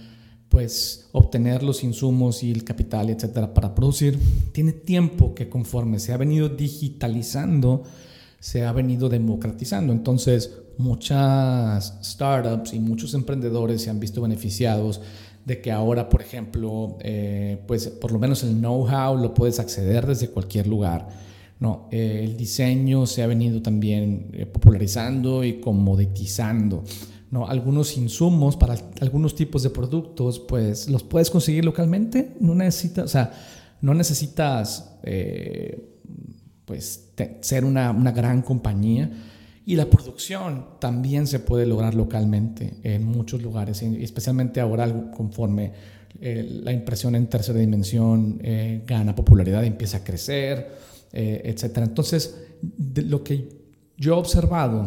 pues 0.48 1.08
obtener 1.12 1.62
los 1.62 1.82
insumos 1.82 2.42
y 2.42 2.52
el 2.52 2.64
capital, 2.64 3.10
etcétera, 3.10 3.52
para 3.52 3.74
producir, 3.74 4.18
tiene 4.52 4.72
tiempo 4.72 5.34
que 5.34 5.48
conforme 5.48 5.98
se 5.98 6.12
ha 6.12 6.16
venido 6.16 6.48
digitalizando, 6.48 7.82
se 8.38 8.64
ha 8.64 8.72
venido 8.72 9.08
democratizando. 9.08 9.92
Entonces, 9.92 10.52
muchas 10.78 11.98
startups 12.02 12.74
y 12.74 12.80
muchos 12.80 13.14
emprendedores 13.14 13.82
se 13.82 13.90
han 13.90 14.00
visto 14.00 14.22
beneficiados 14.22 15.00
de 15.44 15.60
que 15.60 15.70
ahora, 15.70 16.08
por 16.08 16.22
ejemplo, 16.22 16.96
eh, 17.00 17.58
pues 17.66 17.88
por 17.88 18.12
lo 18.12 18.18
menos 18.18 18.42
el 18.42 18.58
know-how 18.58 19.16
lo 19.16 19.34
puedes 19.34 19.58
acceder 19.60 20.06
desde 20.06 20.28
cualquier 20.30 20.66
lugar. 20.66 21.08
No, 21.60 21.88
eh, 21.90 22.22
el 22.24 22.36
diseño 22.36 23.06
se 23.06 23.22
ha 23.22 23.26
venido 23.26 23.62
también 23.62 24.30
eh, 24.32 24.46
popularizando 24.46 25.44
y 25.44 25.60
comoditizando. 25.60 26.84
¿No? 27.34 27.48
Algunos 27.48 27.96
insumos 27.96 28.56
para 28.56 28.76
algunos 29.00 29.34
tipos 29.34 29.64
de 29.64 29.70
productos, 29.70 30.38
pues 30.38 30.88
los 30.88 31.02
puedes 31.02 31.30
conseguir 31.30 31.64
localmente. 31.64 32.36
No 32.38 32.54
necesitas, 32.54 33.04
o 33.06 33.08
sea, 33.08 33.32
no 33.80 33.92
necesitas 33.92 34.98
eh, 35.02 35.96
pues, 36.64 37.10
ser 37.40 37.64
una, 37.64 37.90
una, 37.90 38.12
gran 38.12 38.40
compañía. 38.40 39.10
Y 39.66 39.74
la 39.74 39.86
producción 39.86 40.78
también 40.78 41.26
se 41.26 41.40
puede 41.40 41.66
lograr 41.66 41.96
localmente 41.96 42.74
en 42.84 43.04
muchos 43.04 43.42
lugares, 43.42 43.82
especialmente 43.82 44.60
ahora 44.60 45.10
conforme 45.10 45.72
eh, 46.20 46.60
la 46.62 46.72
impresión 46.72 47.16
en 47.16 47.26
tercera 47.26 47.58
dimensión 47.58 48.38
eh, 48.44 48.84
gana 48.86 49.12
popularidad, 49.12 49.64
empieza 49.64 49.96
a 49.96 50.04
crecer, 50.04 50.70
etc. 51.12 51.78
Entonces, 51.78 52.36
lo 52.94 53.24
que 53.24 53.48
yo 53.96 54.14
he 54.14 54.18
observado 54.18 54.86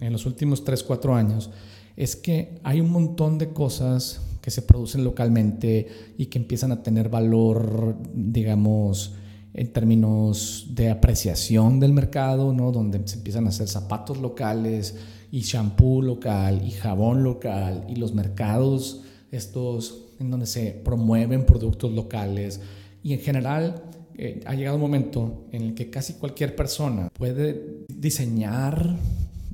en 0.00 0.10
los 0.10 0.24
últimos 0.24 0.64
3, 0.64 0.82
4 0.84 1.14
años 1.14 1.50
es 1.96 2.16
que 2.16 2.60
hay 2.62 2.80
un 2.80 2.90
montón 2.90 3.38
de 3.38 3.52
cosas 3.52 4.20
que 4.40 4.50
se 4.50 4.62
producen 4.62 5.04
localmente 5.04 5.88
y 6.18 6.26
que 6.26 6.38
empiezan 6.38 6.72
a 6.72 6.82
tener 6.82 7.08
valor, 7.08 7.96
digamos, 8.12 9.14
en 9.54 9.72
términos 9.72 10.68
de 10.70 10.90
apreciación 10.90 11.78
del 11.78 11.92
mercado, 11.92 12.52
¿no? 12.52 12.72
Donde 12.72 13.06
se 13.06 13.16
empiezan 13.16 13.46
a 13.46 13.50
hacer 13.50 13.68
zapatos 13.68 14.18
locales 14.18 14.96
y 15.30 15.40
shampoo 15.40 16.02
local 16.02 16.62
y 16.66 16.70
jabón 16.70 17.22
local 17.22 17.86
y 17.88 17.96
los 17.96 18.14
mercados 18.14 19.02
estos 19.30 20.08
en 20.18 20.30
donde 20.30 20.46
se 20.46 20.72
promueven 20.72 21.46
productos 21.46 21.92
locales 21.92 22.60
y 23.02 23.14
en 23.14 23.20
general 23.20 23.82
eh, 24.16 24.42
ha 24.44 24.54
llegado 24.54 24.76
un 24.76 24.82
momento 24.82 25.46
en 25.52 25.62
el 25.62 25.74
que 25.74 25.88
casi 25.88 26.14
cualquier 26.14 26.54
persona 26.54 27.08
puede 27.14 27.84
diseñar 27.88 28.96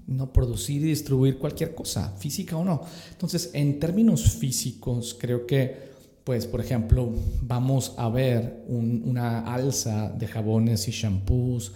no 0.08 0.32
producir 0.32 0.80
y 0.82 0.86
distribuir 0.86 1.38
cualquier 1.38 1.74
cosa, 1.74 2.14
física 2.18 2.56
o 2.56 2.64
no. 2.64 2.82
Entonces, 3.10 3.50
en 3.52 3.78
términos 3.78 4.32
físicos, 4.32 5.16
creo 5.18 5.46
que, 5.46 5.88
pues, 6.24 6.46
por 6.46 6.60
ejemplo, 6.60 7.12
vamos 7.42 7.94
a 7.98 8.08
ver 8.08 8.64
una 8.68 9.40
alza 9.40 10.10
de 10.10 10.26
jabones 10.26 10.88
y 10.88 10.92
shampoos 10.92 11.72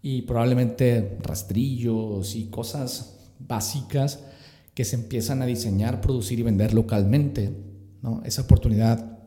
y 0.00 0.22
probablemente 0.22 1.18
rastrillos 1.22 2.36
y 2.36 2.46
cosas 2.46 3.18
básicas 3.40 4.20
que 4.74 4.84
se 4.84 4.96
empiezan 4.96 5.42
a 5.42 5.46
diseñar, 5.46 6.00
producir 6.00 6.38
y 6.38 6.42
vender 6.42 6.74
localmente. 6.74 7.50
¿no? 8.00 8.22
Esa 8.24 8.42
oportunidad 8.42 9.18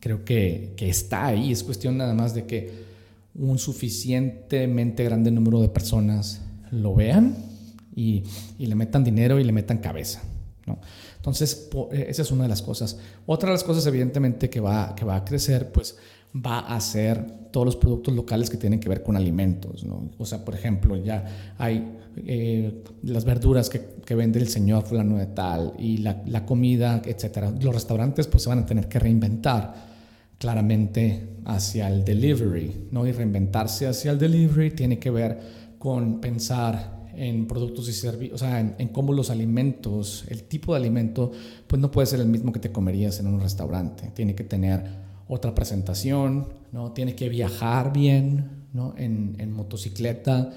creo 0.00 0.24
que, 0.24 0.72
que 0.76 0.88
está 0.88 1.26
ahí. 1.26 1.52
Es 1.52 1.62
cuestión 1.62 1.98
nada 1.98 2.14
más 2.14 2.34
de 2.34 2.46
que 2.46 2.90
un 3.34 3.58
suficientemente 3.58 5.04
grande 5.04 5.30
número 5.30 5.60
de 5.60 5.68
personas 5.68 6.40
lo 6.70 6.94
vean 6.94 7.49
y, 7.94 8.24
le 8.58 8.74
metan 8.74 9.04
dinero 9.04 9.38
y 9.38 9.44
le 9.44 9.52
metan 9.52 9.78
cabeza. 9.78 10.22
¿no? 10.66 10.78
Entonces, 11.16 11.68
eh, 11.92 12.06
esa 12.08 12.22
es 12.22 12.30
una 12.30 12.44
de 12.44 12.48
las 12.48 12.62
cosas. 12.62 12.98
Otra 13.26 13.48
de 13.48 13.54
las 13.54 13.64
cosas, 13.64 13.86
evidentemente, 13.86 14.48
que 14.48 14.60
va, 14.60 14.94
que 14.94 15.04
va 15.04 15.16
a 15.16 15.24
crecer, 15.24 15.72
pues 15.72 15.96
va 16.34 16.60
a 16.60 16.80
ser 16.80 17.50
todos 17.50 17.66
los 17.66 17.76
productos 17.76 18.14
locales 18.14 18.48
que 18.48 18.56
tienen 18.56 18.78
que 18.78 18.88
ver 18.88 19.02
con 19.02 19.16
alimentos. 19.16 19.84
¿no? 19.84 20.10
O 20.18 20.24
sea, 20.24 20.44
por 20.44 20.54
ejemplo, 20.54 20.96
ya 20.96 21.54
hay 21.58 21.98
eh, 22.16 22.82
las 23.02 23.24
verduras 23.24 23.68
que, 23.68 23.80
que, 24.04 24.14
vende 24.14 24.38
el 24.38 24.48
señor 24.48 24.84
fulano 24.84 25.16
de 25.16 25.26
tal 25.26 25.74
y 25.78 25.98
la, 25.98 26.22
la 26.26 26.46
comida, 26.46 27.02
etcétera. 27.04 27.52
Los 27.60 27.74
restaurantes 27.74 28.26
pues 28.28 28.44
se 28.44 28.48
van 28.48 28.60
a 28.60 28.66
tener 28.66 28.88
que 28.88 28.98
reinventar 28.98 29.90
claramente 30.38 31.28
hacia 31.44 31.88
el 31.88 32.04
delivery, 32.04 32.88
¿no? 32.92 33.06
Y 33.06 33.12
reinventarse 33.12 33.86
hacia 33.86 34.12
el 34.12 34.18
delivery 34.18 34.70
tiene 34.70 34.98
que 34.98 35.10
ver 35.10 35.38
con 35.78 36.20
pensar 36.20 36.99
en 37.20 37.46
productos 37.46 37.86
y 37.90 37.92
servicios, 37.92 38.40
o 38.40 38.44
sea, 38.44 38.60
en, 38.60 38.88
cómo 38.88 39.12
los 39.12 39.28
alimentos, 39.28 40.24
el 40.28 40.44
tipo 40.44 40.72
de 40.72 40.80
alimento, 40.80 41.30
pues 41.66 41.80
no 41.80 41.90
puede 41.90 42.06
ser 42.06 42.20
el 42.20 42.28
mismo 42.28 42.50
que 42.50 42.60
te 42.60 42.72
comerías 42.72 43.20
en 43.20 43.26
un 43.26 43.40
restaurante. 43.40 44.10
Tiene 44.14 44.34
que 44.34 44.42
tener 44.42 44.82
otra 45.28 45.54
presentación, 45.54 46.48
¿no? 46.72 46.92
Tiene 46.92 47.14
que 47.14 47.28
viajar 47.28 47.92
bien, 47.92 48.64
¿no? 48.72 48.94
En, 48.96 49.36
en 49.38 49.52
motocicleta, 49.52 50.50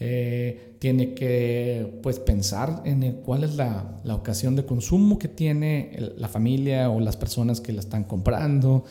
eh, 0.00 0.76
tiene 0.78 1.12
que 1.12 1.98
pues 2.02 2.20
pensar 2.20 2.82
en 2.84 3.20
cuál 3.24 3.42
es 3.42 3.56
la, 3.56 3.98
la, 4.04 4.14
ocasión 4.14 4.54
de 4.54 4.64
consumo 4.64 5.18
que 5.18 5.26
tiene 5.26 5.90
la 6.16 6.28
familia 6.28 6.88
o 6.88 7.00
las 7.00 7.16
personas 7.16 7.60
que 7.60 7.72
la 7.72 7.80
están 7.80 8.04
comprando, 8.04 8.84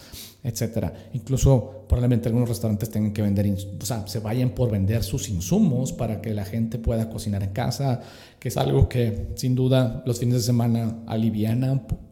etcétera. 0.43 0.93
Incluso 1.13 1.85
probablemente 1.87 2.27
algunos 2.27 2.49
restaurantes 2.49 2.89
tengan 2.89 3.13
que 3.13 3.21
vender, 3.21 3.49
o 3.81 3.85
sea, 3.85 4.05
se 4.05 4.19
vayan 4.19 4.49
por 4.49 4.69
vender 4.69 5.01
sus 5.03 5.29
insumos 5.29 5.93
para 5.93 6.21
que 6.21 6.33
la 6.33 6.43
gente 6.43 6.77
pueda 6.77 7.09
cocinar 7.09 7.41
en 7.41 7.51
casa, 7.51 8.01
que 8.37 8.49
es 8.49 8.57
algo 8.57 8.89
que 8.89 9.29
sin 9.35 9.55
duda 9.55 10.03
los 10.05 10.19
fines 10.19 10.35
de 10.35 10.41
semana 10.41 11.03
aliviana 11.07 11.71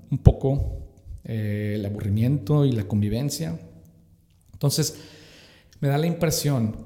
un 0.10 0.18
poco 0.20 0.86
eh, 1.25 1.74
el 1.75 1.86
aburrimiento 1.86 2.64
y 2.64 2.72
la 2.72 2.86
convivencia. 2.86 3.60
Entonces, 4.54 4.96
me 5.82 5.90
da 5.90 5.98
la 5.98 6.08
impresión 6.08 6.78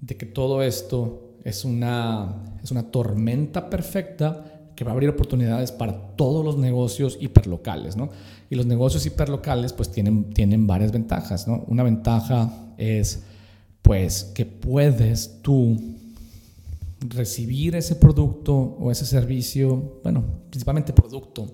de 0.00 0.16
que 0.16 0.24
todo 0.24 0.62
esto 0.62 1.27
es 1.44 1.64
una, 1.64 2.44
es 2.62 2.70
una 2.70 2.90
tormenta 2.90 3.70
perfecta 3.70 4.58
que 4.74 4.84
va 4.84 4.92
a 4.92 4.94
abrir 4.94 5.10
oportunidades 5.10 5.72
para 5.72 6.14
todos 6.14 6.44
los 6.44 6.56
negocios 6.56 7.18
hiperlocales, 7.20 7.96
¿no? 7.96 8.10
Y 8.48 8.54
los 8.54 8.66
negocios 8.66 9.04
hiperlocales 9.06 9.72
pues 9.72 9.90
tienen, 9.90 10.32
tienen 10.32 10.66
varias 10.66 10.92
ventajas, 10.92 11.48
¿no? 11.48 11.64
Una 11.66 11.82
ventaja 11.82 12.52
es 12.76 13.24
pues 13.82 14.22
que 14.22 14.46
puedes 14.46 15.42
tú 15.42 15.76
recibir 17.00 17.74
ese 17.74 17.96
producto 17.96 18.54
o 18.54 18.90
ese 18.90 19.06
servicio, 19.06 20.00
bueno, 20.02 20.24
principalmente 20.50 20.92
producto, 20.92 21.52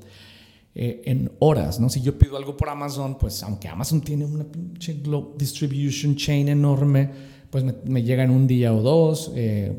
eh, 0.75 1.03
en 1.05 1.31
horas, 1.39 1.79
¿no? 1.79 1.89
Si 1.89 2.03
yo 2.03 2.19
pido 2.19 2.37
algo 2.37 2.57
por 2.57 2.69
Amazon, 2.69 3.17
pues 3.17 3.43
aunque 3.43 3.69
Amazon 3.69 4.01
tiene 4.01 4.25
una 4.25 4.45
pinche 4.45 5.01
distribution 5.39 6.17
chain 6.17 6.49
enorme, 6.49 7.11
pues 7.55 7.63
me, 7.85 8.03
llega 8.03 8.25
en 8.25 8.33
un 8.33 8.49
día 8.49 8.75
o 8.75 8.83
dos, 8.83 9.31
eh, 9.37 9.73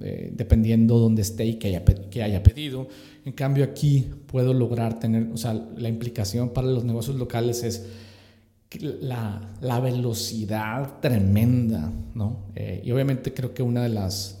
eh, 0.00 0.30
dependiendo 0.32 1.00
dónde 1.00 1.22
esté 1.22 1.44
y 1.44 1.54
que 1.56 1.66
haya, 1.66 1.84
que 1.84 2.22
haya 2.22 2.40
pedido. 2.40 2.86
En 3.24 3.32
cambio 3.32 3.64
aquí 3.64 4.08
puedo 4.28 4.54
lograr 4.54 5.00
tener, 5.00 5.28
o 5.32 5.36
sea, 5.36 5.52
la 5.52 5.88
implicación 5.88 6.50
para 6.50 6.68
los 6.68 6.84
negocios 6.84 7.16
locales 7.16 7.64
es 7.64 7.84
la, 8.80 9.56
la 9.60 9.80
velocidad 9.80 11.00
tremenda, 11.00 11.90
¿no? 12.14 12.44
Eh, 12.54 12.82
y 12.84 12.92
obviamente 12.92 13.34
creo 13.34 13.52
que 13.52 13.64
una 13.64 13.82
de 13.82 13.88
las 13.88 14.38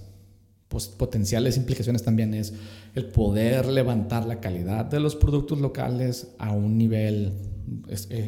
pues, 0.68 0.86
potenciales 0.86 1.56
implicaciones 1.56 2.04
también 2.04 2.34
es 2.34 2.54
el 2.94 3.06
poder 3.06 3.66
levantar 3.66 4.26
la 4.26 4.38
calidad 4.38 4.84
de 4.84 5.00
los 5.00 5.16
productos 5.16 5.58
locales 5.60 6.36
a 6.38 6.52
un 6.52 6.78
nivel 6.78 7.32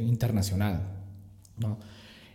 internacional, 0.00 0.83
¿no? 1.59 1.79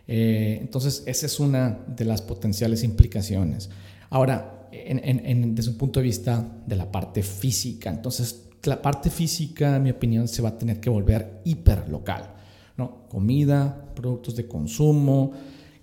Eh, 0.06 0.58
entonces, 0.60 1.02
esa 1.06 1.26
es 1.26 1.40
una 1.40 1.84
de 1.86 2.04
las 2.04 2.22
potenciales 2.22 2.82
implicaciones. 2.84 3.70
Ahora, 4.10 4.68
desde 4.70 5.70
un 5.70 5.78
punto 5.78 6.00
de 6.00 6.04
vista 6.04 6.46
de 6.66 6.76
la 6.76 6.90
parte 6.90 7.22
física, 7.22 7.90
entonces 7.90 8.48
la 8.64 8.80
parte 8.80 9.10
física, 9.10 9.76
en 9.76 9.82
mi 9.82 9.90
opinión, 9.90 10.28
se 10.28 10.42
va 10.42 10.50
a 10.50 10.58
tener 10.58 10.80
que 10.80 10.90
volver 10.90 11.40
hiperlocal. 11.44 12.34
¿no? 12.76 13.06
Comida, 13.08 13.92
productos 13.94 14.36
de 14.36 14.46
consumo 14.46 15.32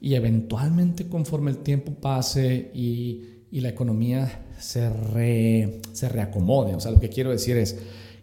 y 0.01 0.15
eventualmente 0.15 1.07
conforme 1.07 1.51
el 1.51 1.57
tiempo 1.57 1.93
pase 1.93 2.71
y, 2.73 3.27
la 3.51 3.67
economía 3.67 4.45
se, 4.59 5.81
se 5.91 6.09
reacomode. 6.09 6.73
O 6.73 6.79
sea, 6.79 6.91
lo 6.91 7.01
que 7.01 7.09
quiero 7.09 7.31
decir 7.31 7.57
es 7.57 7.77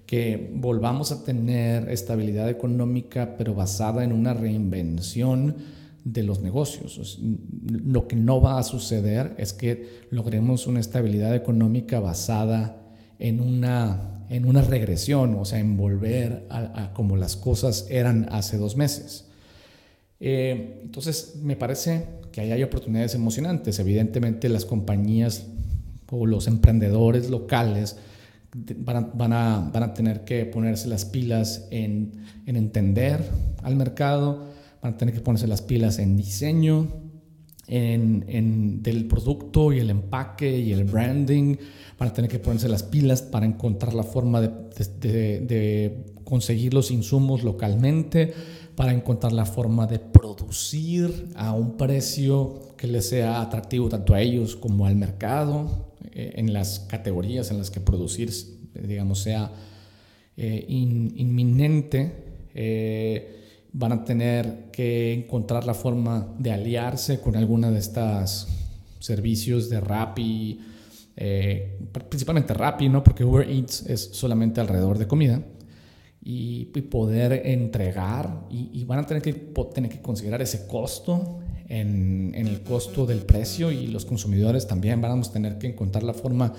que 0.06 0.50
volvamos 0.54 1.12
a 1.12 1.22
tener 1.22 1.90
estabilidad 1.90 2.48
económica, 2.48 3.36
pero 3.36 3.54
basada 3.54 4.04
en 4.04 4.12
una 4.12 4.32
reinvención 4.32 5.56
de 6.04 6.22
los 6.22 6.40
negocios. 6.40 7.18
Lo 7.66 8.08
que 8.08 8.16
no 8.16 8.40
va 8.40 8.58
a 8.58 8.62
suceder 8.62 9.34
es 9.38 9.52
que 9.52 10.06
logremos 10.10 10.66
una 10.66 10.80
estabilidad 10.80 11.34
económica 11.34 12.00
basada 12.00 12.82
en 13.18 13.40
una, 13.40 14.24
en 14.30 14.44
una 14.44 14.62
regresión, 14.62 15.34
o 15.34 15.44
sea, 15.44 15.58
en 15.58 15.76
volver 15.76 16.46
a, 16.50 16.92
como 16.94 17.16
las 17.16 17.36
cosas 17.36 17.86
eran 17.90 18.28
hace 18.30 18.56
dos 18.56 18.76
meses. 18.76 19.26
Eh, 20.20 20.80
entonces, 20.82 21.36
me 21.42 21.56
parece 21.56 22.06
que 22.32 22.40
ahí 22.40 22.52
hay 22.52 22.62
oportunidades 22.62 23.14
emocionantes. 23.14 23.78
Evidentemente, 23.78 24.48
las 24.48 24.64
compañías 24.64 25.46
o 26.10 26.26
los 26.26 26.46
emprendedores 26.46 27.30
locales 27.30 27.96
van 28.54 28.96
a, 28.96 29.00
van 29.00 29.32
a, 29.32 29.70
van 29.72 29.82
a 29.82 29.94
tener 29.94 30.24
que 30.24 30.44
ponerse 30.46 30.88
las 30.88 31.04
pilas 31.04 31.68
en, 31.70 32.12
en, 32.46 32.56
entender 32.56 33.24
al 33.62 33.76
mercado, 33.76 34.46
van 34.82 34.94
a 34.94 34.96
tener 34.96 35.14
que 35.14 35.20
ponerse 35.20 35.46
las 35.46 35.62
pilas 35.62 35.98
en 35.98 36.16
diseño, 36.16 36.88
en, 37.66 38.24
en, 38.28 38.82
del 38.82 39.06
producto 39.06 39.72
y 39.72 39.78
el 39.80 39.90
empaque 39.90 40.58
y 40.58 40.72
el 40.72 40.84
branding, 40.84 41.56
van 41.98 42.08
a 42.08 42.12
tener 42.12 42.30
que 42.30 42.38
ponerse 42.38 42.68
las 42.68 42.82
pilas 42.82 43.22
para 43.22 43.46
encontrar 43.46 43.94
la 43.94 44.04
forma 44.04 44.40
de, 44.40 44.50
de, 45.00 45.40
de 45.40 46.04
conseguir 46.24 46.74
los 46.74 46.90
insumos 46.90 47.44
localmente, 47.44 48.32
para 48.74 48.92
encontrar 48.92 49.32
la 49.32 49.44
forma 49.44 49.86
de 49.86 49.98
producir 49.98 51.30
a 51.34 51.52
un 51.52 51.76
precio 51.76 52.76
que 52.76 52.86
les 52.86 53.08
sea 53.08 53.40
atractivo 53.40 53.88
tanto 53.88 54.14
a 54.14 54.20
ellos 54.20 54.54
como 54.54 54.86
al 54.86 54.94
mercado, 54.94 55.88
eh, 56.12 56.34
en 56.36 56.52
las 56.52 56.80
categorías 56.80 57.50
en 57.50 57.58
las 57.58 57.70
que 57.70 57.80
producir, 57.80 58.32
digamos, 58.74 59.20
sea 59.20 59.52
eh, 60.36 60.64
inminente, 60.68 62.12
eh, 62.54 63.47
van 63.72 63.92
a 63.92 64.04
tener 64.04 64.70
que 64.72 65.12
encontrar 65.12 65.64
la 65.64 65.74
forma 65.74 66.34
de 66.38 66.52
aliarse 66.52 67.20
con 67.20 67.36
alguna 67.36 67.70
de 67.70 67.78
estas 67.78 68.48
servicios 68.98 69.68
de 69.68 69.80
Rappi, 69.80 70.60
principalmente 72.08 72.54
Rappi, 72.54 72.88
¿no? 72.88 73.02
porque 73.02 73.24
Uber 73.24 73.48
Eats 73.48 73.86
es 73.86 74.10
solamente 74.12 74.60
alrededor 74.60 74.98
de 74.98 75.06
comida. 75.06 75.42
Y, 76.20 76.66
poder 76.90 77.46
entregar 77.46 78.46
y, 78.50 78.84
van 78.84 78.98
a 78.98 79.06
tener 79.06 79.22
que, 79.22 79.32
tener 79.32 79.90
que 79.90 80.02
considerar 80.02 80.42
ese 80.42 80.66
costo 80.66 81.38
en, 81.68 82.34
el 82.34 82.62
costo 82.62 83.06
del 83.06 83.20
precio 83.20 83.70
y 83.70 83.86
los 83.86 84.04
consumidores 84.04 84.66
también 84.66 85.00
vamos 85.00 85.30
a 85.30 85.32
tener 85.32 85.58
que 85.58 85.68
encontrar 85.68 86.02
la 86.02 86.14
forma 86.14 86.52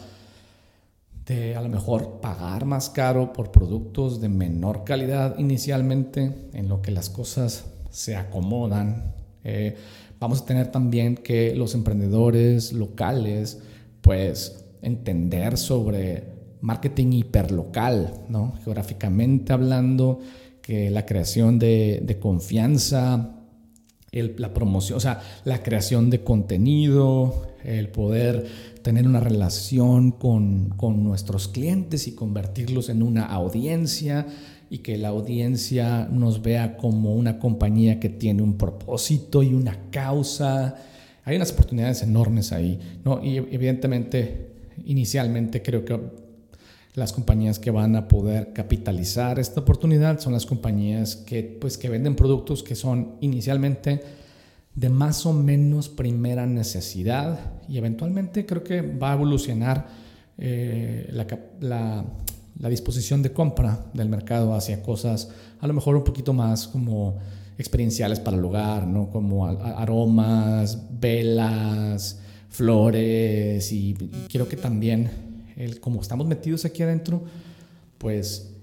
de 1.30 1.56
a 1.56 1.62
lo 1.62 1.70
mejor 1.70 2.20
pagar 2.22 2.66
más 2.66 2.90
caro 2.90 3.32
por 3.32 3.52
productos 3.52 4.20
de 4.20 4.30
menor 4.30 4.84
calidad 4.84 5.38
inicialmente 5.38 6.50
en 6.54 6.68
lo 6.68 6.82
que 6.82 6.92
las 6.92 7.10
cosas 7.10 7.66
se 7.92 8.16
acomodan. 8.16 9.14
Eh, 9.44 9.76
vamos 10.20 10.42
a 10.42 10.46
tener 10.46 10.72
también 10.72 11.16
que 11.16 11.56
los 11.56 11.76
emprendedores 11.76 12.74
locales 12.74 13.62
pues 14.02 14.66
entender 14.82 15.58
sobre 15.58 16.24
marketing 16.62 17.14
hiperlocal, 17.14 18.26
¿no? 18.28 18.56
geográficamente 18.64 19.54
hablando, 19.54 20.20
que 20.64 20.90
la 20.90 21.06
creación 21.06 21.60
de, 21.60 22.02
de 22.04 22.20
confianza, 22.20 23.36
la 24.12 24.54
promoción, 24.54 24.98
o 24.98 25.00
sea, 25.00 25.22
la 25.46 25.62
creación 25.62 26.10
de 26.10 26.24
contenido, 26.24 27.48
el 27.64 27.90
poder 27.90 28.48
tener 28.90 29.08
una 29.08 29.20
relación 29.20 30.10
con, 30.10 30.70
con, 30.70 31.04
nuestros 31.04 31.48
clientes 31.48 32.08
y 32.08 32.16
convertirlos 32.16 32.90
en 32.90 33.04
una 33.04 33.24
audiencia 33.28 34.26
y 34.72 34.80
que 34.80 34.98
la 34.98 35.10
audiencia 35.10 36.08
nos 36.12 36.42
vea 36.42 36.76
como 36.76 37.14
una 37.14 37.38
compañía 37.38 38.00
que 38.00 38.10
tiene 38.10 38.42
un 38.42 38.58
propósito 38.58 39.44
y 39.44 39.54
una 39.54 39.78
causa. 39.92 40.76
Hay 41.24 41.36
unas 41.36 41.52
oportunidades 41.52 42.02
enormes 42.02 42.52
ahí, 42.52 42.80
¿no? 43.06 43.24
Y 43.24 43.38
evidentemente, 43.38 44.54
inicialmente 44.84 45.62
creo 45.62 45.86
que 45.86 46.00
las 46.96 47.14
compañías 47.14 47.60
que 47.60 47.70
van 47.70 47.96
a 47.96 48.08
poder 48.08 48.54
capitalizar 48.54 49.38
esta 49.38 49.60
oportunidad 49.60 50.20
son 50.20 50.34
las 50.34 50.48
compañías 50.48 51.16
que, 51.16 51.44
pues, 51.44 51.78
que 51.78 51.90
venden 51.90 52.16
productos 52.16 52.64
que 52.64 52.74
son 52.74 53.18
inicialmente 53.22 54.02
de 54.76 54.90
más 54.90 55.26
o 55.26 55.34
menos 55.34 55.90
primera 55.90 56.46
necesidad 56.46 57.40
y 57.68 57.78
eventualmente 57.78 58.46
creo 58.46 58.64
que 58.64 58.82
va 58.82 59.12
a 59.12 59.14
evolucionar 59.16 59.88
eh, 60.38 61.10
la, 61.12 62.06
la, 62.58 62.70
disposición 62.70 63.22
de 63.22 63.34
compra 63.34 63.86
del 63.94 64.10
mercado 64.10 64.54
hacia 64.54 64.82
cosas 64.82 65.30
a 65.60 65.68
lo 65.68 65.74
mejor 65.74 65.96
un 65.96 66.04
poquito 66.04 66.34
más 66.34 66.68
como 66.68 67.18
experienciales 67.58 68.20
para 68.20 68.38
el 68.38 68.46
hogar, 68.46 68.88
¿no? 68.88 69.10
como 69.10 69.46
aromas, 69.46 70.80
velas, 71.00 72.20
flores 72.50 73.72
y 73.72 73.96
quiero 74.30 74.48
que 74.48 74.56
también 74.56 75.10
como 75.82 76.02
estamos 76.02 76.26
metidos 76.26 76.66
aquí 76.66 76.84
adentro, 76.84 77.22
pues 77.98 78.54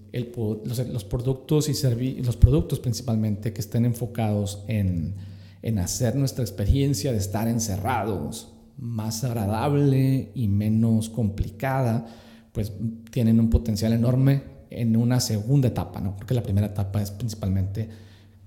los, 0.64 1.04
productos 1.04 1.68
y 1.68 2.22
los 2.22 2.36
productos 2.36 2.80
principalmente 2.80 3.52
que 3.52 3.60
estén 3.60 3.84
enfocados 3.84 4.64
en, 4.66 5.14
en 5.62 5.78
hacer 5.78 6.16
nuestra 6.16 6.44
experiencia 6.44 7.12
de 7.12 7.18
estar 7.18 7.48
encerrados 7.48 8.52
más 8.78 9.24
agradable 9.24 10.30
y 10.34 10.48
menos 10.48 11.08
complicada, 11.08 12.06
pues 12.52 12.72
tienen 13.10 13.40
un 13.40 13.50
potencial 13.50 13.92
enorme 13.92 14.42
en 14.70 14.96
una 14.96 15.20
segunda 15.20 15.68
etapa, 15.68 16.00
¿no? 16.00 16.16
Porque 16.16 16.34
la 16.34 16.42
primera 16.42 16.66
etapa 16.66 17.02
es 17.02 17.10
principalmente 17.10 17.88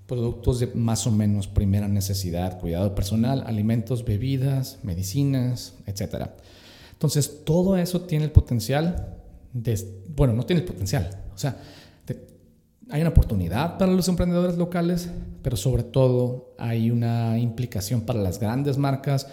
productos 0.06 0.60
de 0.60 0.68
más 0.74 1.06
o 1.06 1.12
menos 1.12 1.48
primera 1.48 1.88
necesidad, 1.88 2.60
cuidado 2.60 2.96
personal, 2.96 3.44
alimentos, 3.46 4.04
bebidas, 4.04 4.80
medicinas, 4.84 5.76
etcétera. 5.86 6.36
Entonces, 6.92 7.46
todo 7.46 7.78
eso 7.78 8.02
tiene 8.02 8.26
el 8.26 8.32
potencial 8.32 9.16
de, 9.54 10.04
bueno, 10.16 10.34
no 10.34 10.46
tiene 10.46 10.62
el 10.62 10.68
potencial, 10.68 11.10
o 11.34 11.38
sea, 11.38 11.58
hay 12.90 13.02
una 13.02 13.12
oportunidad 13.12 13.78
para 13.78 13.92
los 13.92 14.08
emprendedores 14.08 14.58
locales, 14.58 15.10
pero 15.42 15.58
sobre 15.58 15.84
todo 15.84 16.56
hay 16.58 16.92
una 16.92 17.38
implicación 17.38 18.02
para 18.02 18.20
las 18.20 18.40
grandes 18.40 18.78
marcas 18.78 19.28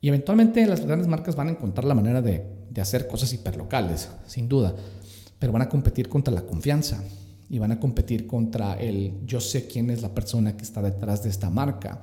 y 0.00 0.08
eventualmente 0.08 0.66
las 0.66 0.84
grandes 0.84 1.08
marcas 1.08 1.36
van 1.36 1.48
a 1.48 1.50
encontrar 1.52 1.84
la 1.84 1.94
manera 1.94 2.22
de, 2.22 2.64
hacer 2.80 3.06
cosas 3.06 3.32
hiperlocales, 3.32 4.08
sin 4.26 4.48
duda, 4.48 4.74
pero 5.38 5.52
van 5.52 5.62
a 5.62 5.68
competir 5.68 6.08
contra 6.08 6.34
la 6.34 6.42
confianza 6.42 7.04
y 7.48 7.58
van 7.58 7.70
a 7.70 7.78
competir 7.78 8.26
contra 8.26 8.74
el 8.74 9.24
yo 9.24 9.40
sé 9.40 9.68
quién 9.68 9.90
es 9.90 10.02
la 10.02 10.12
persona 10.12 10.56
que 10.56 10.64
está 10.64 10.82
detrás 10.82 11.22
de 11.22 11.30
esta 11.30 11.50
marca 11.50 12.02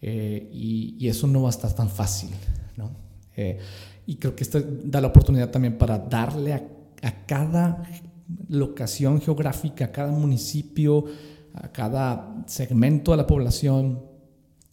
eh, 0.00 0.48
y, 0.52 0.96
y, 0.98 1.08
eso 1.08 1.26
no 1.26 1.42
va 1.42 1.48
a 1.48 1.50
estar 1.50 1.72
tan 1.74 1.88
fácil, 1.88 2.30
¿no? 2.76 2.90
Eh, 3.36 3.58
y 4.06 4.16
creo 4.16 4.34
que 4.34 4.42
esto 4.42 4.60
da 4.84 5.00
la 5.00 5.08
oportunidad 5.08 5.50
también 5.50 5.78
para 5.78 5.98
darle 5.98 6.52
a, 6.54 6.62
cada 7.26 7.82
locación 8.48 9.20
geográfica, 9.20 9.92
cada 9.92 10.12
municipio, 10.12 11.04
cada 11.72 12.44
segmento 12.46 13.10
de 13.10 13.16
la 13.18 13.26
población, 13.26 14.00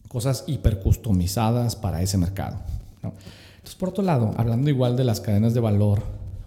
cosas 0.08 0.44
hipercustomizadas 0.46 1.76
para 1.76 2.02
ese 2.02 2.18
mercado. 2.18 2.58
Entonces, 3.02 3.74
por 3.76 3.90
otro 3.90 4.02
lado, 4.02 4.32
hablando 4.36 4.70
igual 4.70 4.96
de 4.96 5.04
las 5.04 5.20
cadenas 5.20 5.54
de 5.54 5.60
valor 5.60 6.02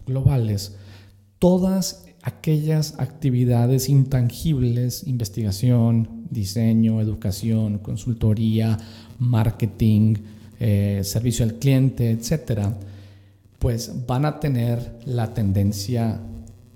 globales, 0.06 0.76
todas 1.39 2.06
aquellas 2.24 2.96
actividades 3.00 3.89
intangibles, 3.89 5.06
investigación, 5.08 6.26
diseño, 6.30 7.02
educación, 7.02 7.80
consultoría, 7.80 8.78
marketing, 9.20 10.16
eh, 10.60 11.02
servicio 11.04 11.46
al 11.46 11.56
cliente, 11.56 12.12
etcétera, 12.12 12.74
pues 13.60 14.06
van 14.08 14.26
a 14.26 14.39
tener 14.39 15.00
la 15.06 15.34
tendencia 15.34 16.22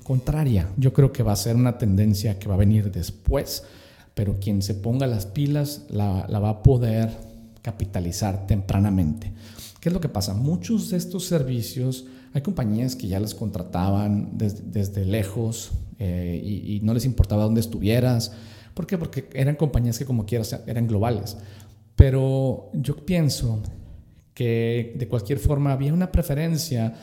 contraria. 0.07 0.69
Yo 0.77 0.93
creo 0.93 1.11
que 1.11 1.21
va 1.21 1.33
a 1.33 1.35
ser 1.35 1.57
una 1.57 1.77
tendencia 1.77 2.39
que 2.39 2.47
va 2.47 2.53
a 2.53 2.57
venir 2.57 2.93
después, 2.93 3.65
pero 4.13 4.39
quien 4.39 4.61
se 4.61 4.73
ponga 4.73 5.05
las 5.05 5.25
pilas 5.25 5.85
la, 5.89 6.25
va 6.39 6.49
a 6.49 6.63
poder 6.63 7.09
capitalizar 7.61 8.47
tempranamente. 8.47 9.33
¿Qué 9.81 9.89
es 9.89 9.93
lo 9.93 9.99
que 9.99 10.07
pasa? 10.07 10.33
Muchos 10.33 10.91
de 10.91 10.97
estos 10.97 11.25
servicios, 11.25 12.05
hay 12.33 12.41
compañías 12.41 12.95
que 12.95 13.09
ya 13.09 13.19
les 13.19 13.35
contrataban 13.35 14.37
desde, 14.37 15.03
lejos 15.03 15.71
eh, 15.99 16.41
y, 16.41 16.77
y, 16.77 16.79
no 16.79 16.93
les 16.93 17.03
importaba 17.03 17.43
dónde 17.43 17.59
estuvieras. 17.59 18.31
¿Por 18.73 18.87
qué? 18.87 18.97
Porque 18.97 19.27
eran 19.33 19.57
compañías 19.57 19.99
que 19.99 20.05
como 20.05 20.25
quieras 20.25 20.57
eran 20.67 20.87
globales. 20.87 21.35
Pero 21.97 22.69
yo 22.71 22.95
pienso 22.95 23.61
que 24.33 24.95
de 24.97 25.07
cualquier 25.09 25.39
forma 25.39 25.73
había 25.73 25.93
una 25.93 26.13
preferencia 26.13 26.93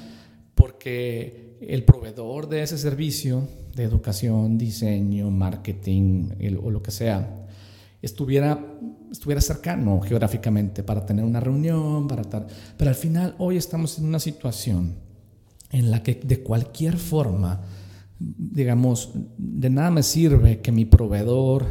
porque 0.54 1.43
el 1.68 1.84
proveedor 1.84 2.48
de 2.48 2.62
ese 2.62 2.78
servicio 2.78 3.48
de 3.74 3.84
educación, 3.84 4.58
diseño, 4.58 5.30
marketing 5.30 6.30
o 6.62 6.70
lo 6.70 6.82
que 6.82 6.90
sea, 6.90 7.46
estuviera, 8.02 8.64
estuviera 9.10 9.40
cercano 9.40 10.00
geográficamente 10.00 10.82
para 10.82 11.04
tener 11.04 11.24
una 11.24 11.40
reunión, 11.40 12.06
para 12.06 12.22
estar... 12.22 12.46
Pero 12.76 12.88
al 12.88 12.94
final 12.94 13.34
hoy 13.38 13.56
estamos 13.56 13.98
en 13.98 14.06
una 14.06 14.18
situación 14.18 14.94
en 15.70 15.90
la 15.90 16.02
que 16.02 16.20
de 16.22 16.42
cualquier 16.42 16.96
forma, 16.96 17.62
digamos, 18.18 19.10
de 19.36 19.70
nada 19.70 19.90
me 19.90 20.02
sirve 20.02 20.60
que 20.60 20.70
mi 20.70 20.84
proveedor 20.84 21.66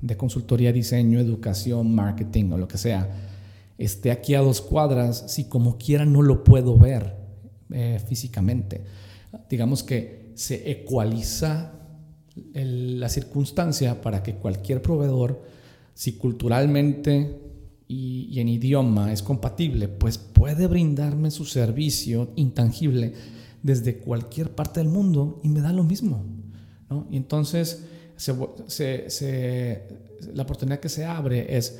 de 0.00 0.16
consultoría, 0.16 0.72
diseño, 0.72 1.20
educación, 1.20 1.94
marketing 1.94 2.52
o 2.52 2.58
lo 2.58 2.68
que 2.68 2.78
sea, 2.78 3.08
esté 3.78 4.10
aquí 4.10 4.34
a 4.34 4.40
dos 4.40 4.60
cuadras 4.60 5.24
si 5.28 5.44
como 5.44 5.78
quiera 5.78 6.04
no 6.04 6.22
lo 6.22 6.44
puedo 6.44 6.76
ver 6.76 7.16
eh, 7.70 8.00
físicamente. 8.06 8.84
Digamos 9.48 9.82
que 9.82 10.32
se 10.34 10.70
ecualiza 10.70 11.72
la 12.54 13.08
circunstancia 13.08 14.00
para 14.00 14.22
que 14.22 14.34
cualquier 14.34 14.82
proveedor 14.82 15.42
si 15.94 16.14
culturalmente 16.14 17.40
y, 17.86 18.40
en 18.40 18.48
idioma 18.48 19.12
es 19.12 19.22
compatible, 19.22 19.88
pues 19.88 20.18
puede 20.18 20.66
brindarme 20.66 21.30
su 21.30 21.44
servicio 21.44 22.32
intangible 22.34 23.12
desde 23.62 23.98
cualquier 23.98 24.50
parte 24.54 24.80
del 24.80 24.88
mundo 24.88 25.40
y 25.42 25.48
me 25.48 25.60
da 25.60 25.72
lo 25.72 25.84
mismo. 25.84 26.24
Y 27.10 27.16
entonces 27.16 27.84
la 30.32 30.42
oportunidad 30.42 30.80
que 30.80 30.88
se 30.88 31.04
abre 31.04 31.56
es 31.56 31.78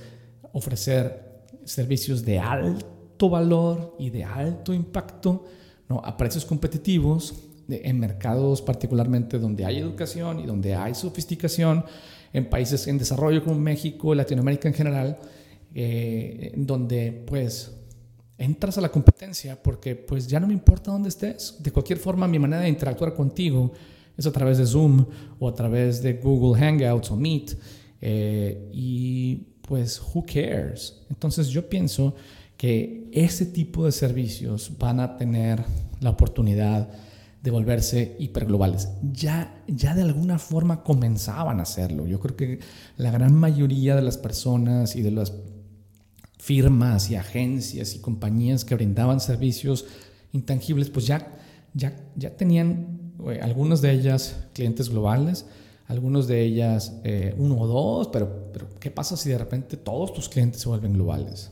ofrecer 0.52 1.44
servicios 1.64 2.24
de 2.24 2.38
alto 2.38 3.28
valor 3.28 3.96
y 3.98 4.10
de 4.10 4.24
alto 4.24 4.72
impacto 4.72 5.44
¿no? 5.88 6.00
a 6.04 6.16
precios 6.16 6.44
competitivos 6.44 7.34
en 7.68 7.98
mercados 7.98 8.60
particularmente 8.60 9.38
donde 9.38 9.64
hay 9.64 9.78
educación 9.78 10.40
y 10.40 10.46
donde 10.46 10.74
hay 10.74 10.94
sofisticación, 10.94 11.84
en 12.32 12.50
países 12.50 12.86
en 12.88 12.98
desarrollo 12.98 13.42
como 13.44 13.58
México, 13.58 14.14
Latinoamérica 14.14 14.68
en 14.68 14.74
general, 14.74 15.18
eh, 15.74 16.52
donde 16.56 17.24
pues 17.26 17.72
entras 18.36 18.76
a 18.76 18.80
la 18.80 18.90
competencia 18.90 19.60
porque 19.62 19.94
pues 19.94 20.26
ya 20.26 20.40
no 20.40 20.48
me 20.48 20.52
importa 20.52 20.90
dónde 20.90 21.08
estés. 21.08 21.56
De 21.60 21.70
cualquier 21.70 21.98
forma, 21.98 22.26
mi 22.26 22.38
manera 22.38 22.62
de 22.62 22.68
interactuar 22.68 23.14
contigo 23.14 23.72
es 24.16 24.26
a 24.26 24.32
través 24.32 24.58
de 24.58 24.66
Zoom 24.66 25.04
o 25.38 25.48
a 25.48 25.54
través 25.54 26.02
de 26.02 26.14
Google 26.14 26.60
Hangouts 26.60 27.10
o 27.10 27.16
Meet. 27.16 27.56
Eh, 28.00 28.68
y 28.72 29.36
pues, 29.62 30.00
who 30.00 30.24
cares? 30.26 31.02
Entonces 31.10 31.48
yo 31.48 31.68
pienso 31.68 32.14
que 32.56 33.08
ese 33.12 33.46
tipo 33.46 33.84
de 33.84 33.92
servicios 33.92 34.72
van 34.78 35.00
a 35.00 35.16
tener 35.16 35.64
la 36.00 36.10
oportunidad 36.10 36.88
de 37.42 37.50
volverse 37.50 38.16
hiperglobales. 38.18 38.88
Ya, 39.12 39.62
ya 39.68 39.94
de 39.94 40.02
alguna 40.02 40.38
forma 40.38 40.82
comenzaban 40.82 41.60
a 41.60 41.64
hacerlo. 41.64 42.06
Yo 42.06 42.18
creo 42.18 42.36
que 42.36 42.60
la 42.96 43.10
gran 43.10 43.34
mayoría 43.34 43.94
de 43.94 44.02
las 44.02 44.16
personas 44.16 44.96
y 44.96 45.02
de 45.02 45.10
las 45.10 45.34
firmas 46.38 47.10
y 47.10 47.16
agencias 47.16 47.94
y 47.94 48.00
compañías 48.00 48.64
que 48.64 48.74
brindaban 48.74 49.20
servicios 49.20 49.86
intangibles, 50.32 50.90
pues 50.90 51.06
ya, 51.06 51.38
ya, 51.74 51.94
ya 52.16 52.36
tenían 52.36 53.12
eh, 53.26 53.40
algunas 53.42 53.80
de 53.80 53.92
ellas 53.92 54.36
clientes 54.52 54.88
globales, 54.88 55.46
algunos 55.86 56.26
de 56.26 56.42
ellas 56.42 56.94
eh, 57.04 57.34
uno 57.38 57.58
o 57.58 57.66
dos, 57.66 58.08
pero, 58.08 58.50
pero 58.52 58.68
¿qué 58.80 58.90
pasa 58.90 59.16
si 59.16 59.28
de 59.28 59.38
repente 59.38 59.76
todos 59.76 60.12
tus 60.12 60.28
clientes 60.28 60.62
se 60.62 60.68
vuelven 60.68 60.94
globales? 60.94 61.50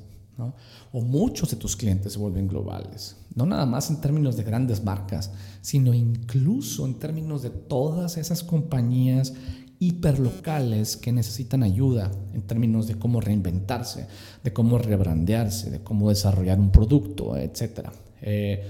O 0.92 1.00
muchos 1.00 1.50
de 1.50 1.56
tus 1.56 1.76
clientes 1.76 2.14
se 2.14 2.18
vuelven 2.18 2.48
globales. 2.48 3.16
No 3.34 3.46
nada 3.46 3.66
más 3.66 3.90
en 3.90 4.00
términos 4.00 4.36
de 4.36 4.42
grandes 4.42 4.84
marcas, 4.84 5.30
sino 5.60 5.94
incluso 5.94 6.86
en 6.86 6.98
términos 6.98 7.42
de 7.42 7.50
todas 7.50 8.16
esas 8.16 8.42
compañías 8.42 9.32
hiperlocales 9.78 10.96
que 10.96 11.10
necesitan 11.10 11.62
ayuda 11.64 12.12
en 12.34 12.42
términos 12.42 12.86
de 12.86 12.98
cómo 12.98 13.20
reinventarse, 13.20 14.06
de 14.44 14.52
cómo 14.52 14.78
rebrandearse, 14.78 15.70
de 15.70 15.82
cómo 15.82 16.08
desarrollar 16.08 16.60
un 16.60 16.70
producto, 16.70 17.36
etc. 17.36 17.88
Eh, 18.20 18.64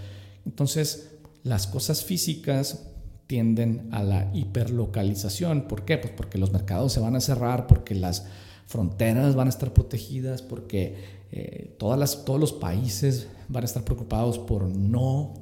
entonces, 0.46 1.10
las 1.42 1.66
cosas 1.66 2.02
físicas 2.02 2.88
tienden 3.26 3.88
a 3.92 4.02
la 4.02 4.30
hiperlocalización. 4.34 5.68
¿Por 5.68 5.84
qué? 5.84 5.98
Pues 5.98 6.12
porque 6.16 6.38
los 6.38 6.52
mercados 6.52 6.92
se 6.92 7.00
van 7.00 7.16
a 7.16 7.20
cerrar, 7.20 7.66
porque 7.66 7.94
las 7.94 8.26
fronteras 8.66 9.34
van 9.34 9.48
a 9.48 9.50
estar 9.50 9.74
protegidas, 9.74 10.40
porque 10.40 11.21
eh, 11.32 11.76
todas 11.78 12.24
todos 12.24 12.38
los 12.38 12.52
países 12.52 13.28
van 13.48 13.64
a 13.64 13.66
estar 13.66 13.84
preocupados 13.84 14.38
por 14.38 14.64
no 14.68 15.32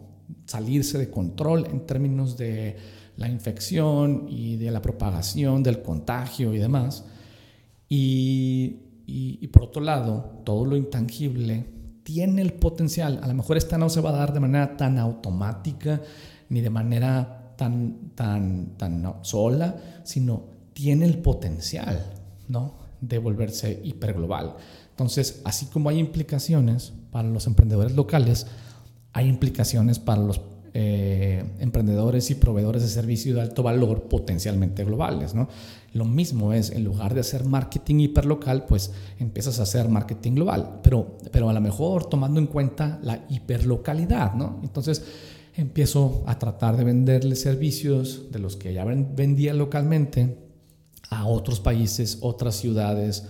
salirse 0.47 0.99
de 0.99 1.11
control 1.11 1.67
en 1.67 1.85
términos 1.85 2.37
de 2.37 2.77
la 3.17 3.29
infección 3.29 4.27
y 4.29 4.57
de 4.57 4.71
la 4.71 4.81
propagación 4.81 5.63
del 5.63 5.83
contagio 5.83 6.55
y 6.55 6.59
demás. 6.59 7.05
Y, 7.89 8.77
y, 9.07 9.47
por 9.49 9.65
otro 9.65 9.83
lado, 9.83 10.43
todo 10.45 10.65
lo 10.65 10.77
intangible 10.77 11.67
tiene 12.05 12.43
el 12.43 12.53
potencial, 12.53 13.19
a 13.23 13.27
lo 13.27 13.35
mejor 13.35 13.57
esta 13.57 13.77
no 13.77 13.89
se 13.89 14.01
va 14.01 14.11
a 14.11 14.17
dar 14.17 14.33
de 14.33 14.41
manera 14.41 14.77
tan 14.77 14.99
automática 14.99 16.01
ni 16.49 16.61
de 16.61 16.71
manera 16.71 17.55
tan, 17.57 18.13
tan, 18.15 18.77
tan 18.77 19.17
sola, 19.23 19.77
sino 20.05 20.45
tiene 20.73 21.05
el 21.07 21.19
potencial 21.19 22.13
¿no? 22.49 22.75
de 23.01 23.19
volverse 23.19 23.81
hiperglobal. 23.85 24.55
Entonces, 25.01 25.41
así 25.45 25.65
como 25.65 25.89
hay 25.89 25.99
implicaciones 25.99 26.93
para 27.11 27.27
los 27.27 27.47
emprendedores 27.47 27.97
locales, 27.97 28.47
hay 29.15 29.29
implicaciones 29.29 29.99
para 29.99 30.21
los 30.21 30.43
eh, 30.75 31.43
emprendedores 31.59 32.31
y 32.31 32.35
proveedores 32.35 32.83
de 32.83 32.89
servicios 32.89 33.37
de 33.37 33.41
alto 33.41 33.63
valor 33.63 34.03
potencialmente 34.11 34.85
globales. 34.85 35.35
¿no? 35.35 35.49
Lo 35.95 36.05
mismo 36.05 36.53
es, 36.53 36.71
en 36.71 36.85
lugar 36.85 37.15
de 37.15 37.21
hacer 37.21 37.47
marketing 37.47 38.01
hiperlocal, 38.01 38.67
pues 38.67 38.93
empiezas 39.19 39.59
a 39.59 39.63
hacer 39.63 39.89
marketing 39.89 40.33
global, 40.33 40.81
pero, 40.83 41.17
pero 41.33 41.49
a 41.49 41.55
lo 41.55 41.63
mejor 41.63 42.05
tomando 42.05 42.39
en 42.39 42.47
cuenta 42.47 43.01
la 43.03 43.25
hiperlocalidad. 43.31 44.35
¿no? 44.35 44.61
Entonces 44.63 45.03
empiezo 45.57 46.25
a 46.27 46.39
tratar 46.39 46.77
de 46.77 46.85
venderle 46.85 47.37
servicios 47.37 48.31
de 48.31 48.39
los 48.39 48.55
que 48.55 48.75
ya 48.75 48.85
vendía 48.85 49.55
localmente 49.55 50.37
a 51.09 51.25
otros 51.25 51.59
países, 51.59 52.19
otras 52.21 52.57
ciudades, 52.57 53.25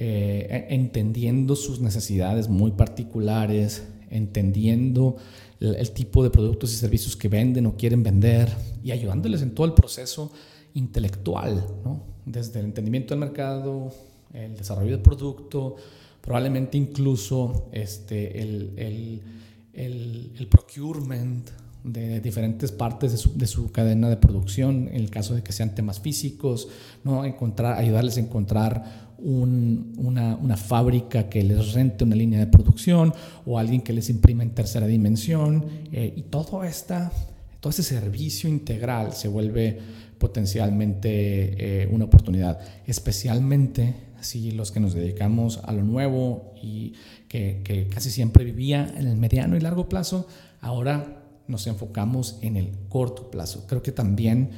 eh, 0.00 0.68
entendiendo 0.70 1.56
sus 1.56 1.80
necesidades 1.80 2.48
muy 2.48 2.70
particulares, 2.70 3.82
entendiendo 4.10 5.16
el, 5.58 5.90
tipo 5.90 6.22
de 6.22 6.30
productos 6.30 6.72
y 6.72 6.76
servicios 6.76 7.16
que 7.16 7.28
venden 7.28 7.66
o 7.66 7.76
quieren 7.76 8.04
vender 8.04 8.48
y 8.84 8.92
ayudándoles 8.92 9.42
en 9.42 9.56
todo 9.56 9.66
el 9.66 9.74
proceso 9.74 10.32
intelectual, 10.74 11.66
¿no? 11.84 12.04
desde 12.24 12.60
el 12.60 12.66
entendimiento 12.66 13.12
del 13.12 13.18
mercado, 13.18 13.92
el 14.32 14.56
desarrollo 14.56 14.92
del 14.92 15.02
producto, 15.02 15.74
probablemente 16.20 16.78
incluso 16.78 17.68
este, 17.72 18.40
el, 18.40 18.74
el, 18.76 20.32
el 20.38 20.46
procurement, 20.46 21.50
de 21.84 22.20
diferentes 22.20 22.72
partes 22.72 23.12
de 23.12 23.18
su, 23.18 23.36
de 23.38 23.46
su, 23.46 23.70
cadena 23.70 24.08
de 24.08 24.16
producción, 24.16 24.88
en 24.88 24.96
el 24.96 25.10
caso 25.10 25.34
de 25.34 25.42
que 25.42 25.52
sean 25.52 25.74
temas 25.74 26.00
físicos, 26.00 26.68
¿no? 27.04 27.24
encontrar, 27.24 27.78
ayudarles 27.78 28.16
a 28.16 28.20
encontrar 28.20 29.07
un, 29.18 29.94
una, 29.96 30.36
una, 30.36 30.56
fábrica 30.56 31.28
que 31.28 31.42
les 31.42 31.72
rente 31.72 32.04
una 32.04 32.16
línea 32.16 32.38
de 32.38 32.46
producción 32.46 33.12
o 33.46 33.58
alguien 33.58 33.80
que 33.80 33.92
les 33.92 34.10
imprime 34.10 34.44
en 34.44 34.50
tercera 34.50 34.86
dimensión. 34.86 35.64
Eh, 35.92 36.12
y 36.16 36.22
todo, 36.22 36.64
esta, 36.64 37.12
todo 37.60 37.70
ese 37.70 37.82
servicio 37.82 38.48
integral 38.48 39.12
se 39.12 39.28
vuelve 39.28 39.78
potencialmente 40.18 41.82
eh, 41.82 41.88
una 41.90 42.04
oportunidad, 42.06 42.58
especialmente 42.86 43.94
si 44.20 44.50
los 44.50 44.72
que 44.72 44.80
nos 44.80 44.94
dedicamos 44.94 45.60
a 45.64 45.72
lo 45.72 45.82
nuevo 45.82 46.54
y 46.60 46.94
que, 47.28 47.62
que 47.64 47.86
casi 47.88 48.10
siempre 48.10 48.44
vivía 48.44 48.92
en 48.96 49.06
el 49.06 49.16
mediano 49.16 49.56
y 49.56 49.60
largo 49.60 49.88
plazo, 49.88 50.26
ahora 50.60 51.22
nos 51.46 51.66
enfocamos 51.66 52.38
en 52.42 52.56
el 52.56 52.72
corto 52.88 53.30
plazo. 53.30 53.66
Creo 53.68 53.82
que 53.82 53.92
también 53.92 54.50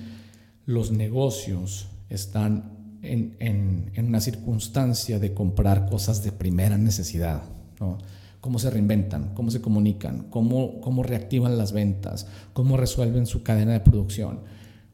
los 0.64 0.92
negocios 0.92 1.88
están 2.08 2.79
en, 3.02 3.36
en, 3.38 4.06
una 4.06 4.20
circunstancia 4.20 5.18
de 5.18 5.34
comprar 5.34 5.86
cosas 5.88 6.22
de 6.22 6.32
primera 6.32 6.78
necesidad. 6.78 7.42
¿no? 7.78 7.98
Cómo 8.40 8.58
se 8.58 8.70
reinventan, 8.70 9.34
cómo 9.34 9.50
se 9.50 9.60
comunican, 9.60 10.26
cómo, 10.30 10.80
cómo 10.80 11.02
reactivan 11.02 11.58
las 11.58 11.72
ventas, 11.72 12.26
cómo 12.52 12.76
resuelven 12.76 13.26
su 13.26 13.42
cadena 13.42 13.72
de 13.72 13.80
producción, 13.80 14.40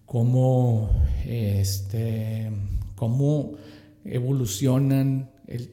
cómo, 0.05 0.91
este, 1.25 2.51
cómo 2.95 3.53
evolucionan 4.05 5.31
el, 5.47 5.71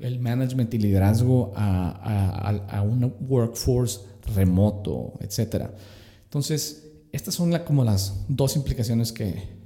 el, 0.00 0.18
management 0.18 0.72
y 0.72 0.78
liderazgo 0.78 1.52
a, 1.54 1.90
a, 1.90 2.78
a 2.78 2.82
un 2.82 3.14
workforce 3.20 4.00
remoto, 4.34 5.14
etc. 5.20 5.66
Entonces, 6.24 6.88
estas 7.12 7.34
son 7.34 7.56
como 7.60 7.84
las 7.84 8.24
dos 8.28 8.56
implicaciones 8.56 9.12
que, 9.12 9.56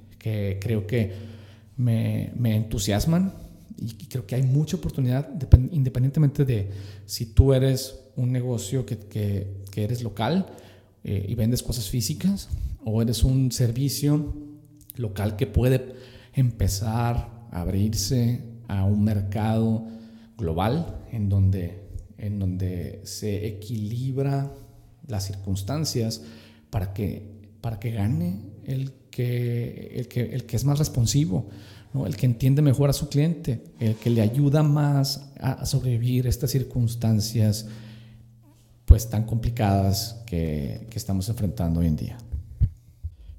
creo 0.61 0.87
que 0.87 1.32
me, 1.77 2.31
entusiasman 2.55 3.33
y 3.77 4.05
creo 4.05 4.25
que 4.25 4.35
hay 4.35 4.43
mucha 4.43 4.77
oportunidad 4.77 5.29
independientemente 5.71 6.45
de 6.45 6.69
si 7.05 7.27
tú 7.27 7.53
eres 7.53 7.99
un 8.15 8.31
negocio 8.31 8.85
que, 8.85 9.63
eres 9.75 10.03
local 10.03 10.45
eh, 11.03 11.25
y 11.27 11.35
vendes 11.35 11.63
cosas 11.63 11.89
físicas 11.89 12.49
o 12.85 13.01
eres 13.01 13.23
un 13.23 13.51
servicio 13.51 14.35
local 14.95 15.35
que 15.35 15.47
puede 15.47 15.95
empezar 16.33 17.47
a 17.51 17.61
abrirse 17.61 18.41
a 18.67 18.85
un 18.85 19.03
mercado 19.03 19.87
global 20.37 21.01
en 21.11 21.29
donde 21.29 21.83
en 22.23 22.39
donde 22.39 23.01
se 23.03 23.45
equilibra 23.45 24.49
las 25.07 25.25
circunstancias 25.25 26.21
para 26.69 26.93
que, 26.93 27.51
para 27.59 27.81
que 27.81 27.91
gane 27.91 28.39
el 28.63 28.93
que, 29.13 29.91
el, 29.95 30.07
que, 30.07 30.21
el 30.33 30.45
que 30.45 30.55
es 30.55 30.65
más 30.65 30.79
responsivo, 30.79 31.47
¿no? 31.93 32.07
el 32.07 32.17
que 32.17 32.25
entiende 32.25 32.63
mejor 32.63 32.89
a 32.89 32.93
su 32.93 33.09
cliente, 33.09 33.61
el 33.79 33.93
que 33.95 34.09
le 34.09 34.21
ayuda 34.21 34.63
más 34.63 35.29
a, 35.39 35.67
sobrevivir 35.67 36.25
estas 36.25 36.49
circunstancias 36.49 37.67
pues 38.85 39.07
tan 39.07 39.25
complicadas 39.25 40.23
que, 40.25 40.87
que 40.89 40.97
estamos 40.97 41.29
enfrentando 41.29 41.81
hoy 41.81 41.87
en 41.87 41.95
día. 41.95 42.17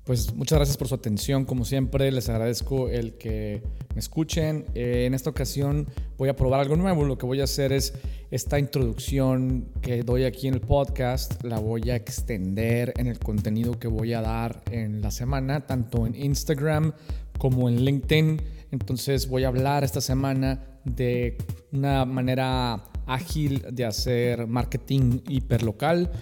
Pues 0.04 0.34
muchas 0.34 0.58
gracias 0.58 0.76
por 0.76 0.86
su 0.86 0.94
atención, 0.94 1.46
como 1.46 1.64
siempre, 1.64 2.12
les 2.12 2.28
agradezco 2.28 2.90
el 2.90 3.14
que 3.14 3.62
me 3.94 4.00
escuchen. 4.00 4.66
Eh, 4.74 5.06
en 5.06 5.14
esta 5.14 5.30
ocasión 5.30 5.86
voy 6.18 6.28
a 6.28 6.36
probar 6.36 6.60
algo 6.60 6.76
nuevo, 6.76 7.04
lo 7.04 7.16
que 7.16 7.24
voy 7.24 7.40
a 7.40 7.44
hacer 7.44 7.72
es 7.72 7.94
esta 8.30 8.58
introducción 8.58 9.66
que 9.80 10.02
doy 10.02 10.24
aquí 10.24 10.46
en 10.46 10.52
el 10.52 10.60
podcast, 10.60 11.42
la 11.42 11.58
voy 11.58 11.88
a 11.88 11.96
extender 11.96 12.92
en 12.98 13.06
el 13.06 13.18
contenido 13.18 13.78
que 13.78 13.88
voy 13.88 14.12
a 14.12 14.20
dar 14.20 14.62
en 14.70 15.00
la 15.00 15.10
semana, 15.10 15.66
tanto 15.66 16.06
en 16.06 16.14
Instagram 16.14 16.92
como 17.38 17.70
en 17.70 17.82
LinkedIn. 17.82 18.42
Entonces 18.72 19.26
voy 19.26 19.44
a 19.44 19.48
hablar 19.48 19.84
esta 19.84 20.02
semana 20.02 20.66
de 20.84 21.38
una 21.72 22.04
manera 22.04 22.90
ágil 23.06 23.64
de 23.72 23.86
hacer 23.86 24.46
marketing 24.46 25.20
hiperlocal. 25.30 26.12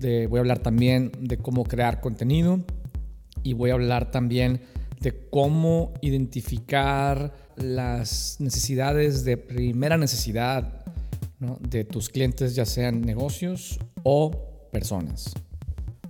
Voy 0.00 0.38
a 0.38 0.40
hablar 0.40 0.58
también 0.58 1.12
de 1.20 1.36
cómo 1.36 1.62
crear 1.62 2.00
contenido 2.00 2.64
y 3.42 3.52
voy 3.54 3.70
a 3.70 3.74
hablar 3.74 4.10
también 4.10 4.60
de 5.00 5.28
cómo 5.30 5.92
identificar 6.00 7.34
las 7.56 8.36
necesidades 8.38 9.24
de 9.24 9.36
primera 9.36 9.96
necesidad 9.96 10.84
de 11.60 11.84
tus 11.84 12.08
clientes, 12.08 12.54
ya 12.54 12.64
sean 12.64 13.02
negocios 13.02 13.78
o 14.04 14.30
personas. 14.70 15.34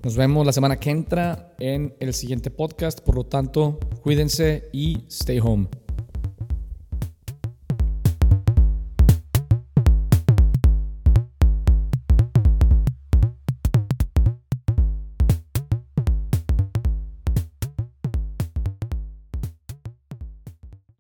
Nos 0.03 0.17
vemos 0.17 0.45
la 0.45 0.53
semana 0.53 0.77
que 0.77 0.91
entra 0.91 1.55
en 1.59 1.95
el 2.01 2.13
siguiente 2.13 2.51
podcast, 2.51 3.01
por 3.01 3.15
lo 3.15 3.25
tanto, 3.25 3.79
cuídense 4.03 4.69
y 4.73 5.05
stay 5.09 5.39
home. 5.39 5.69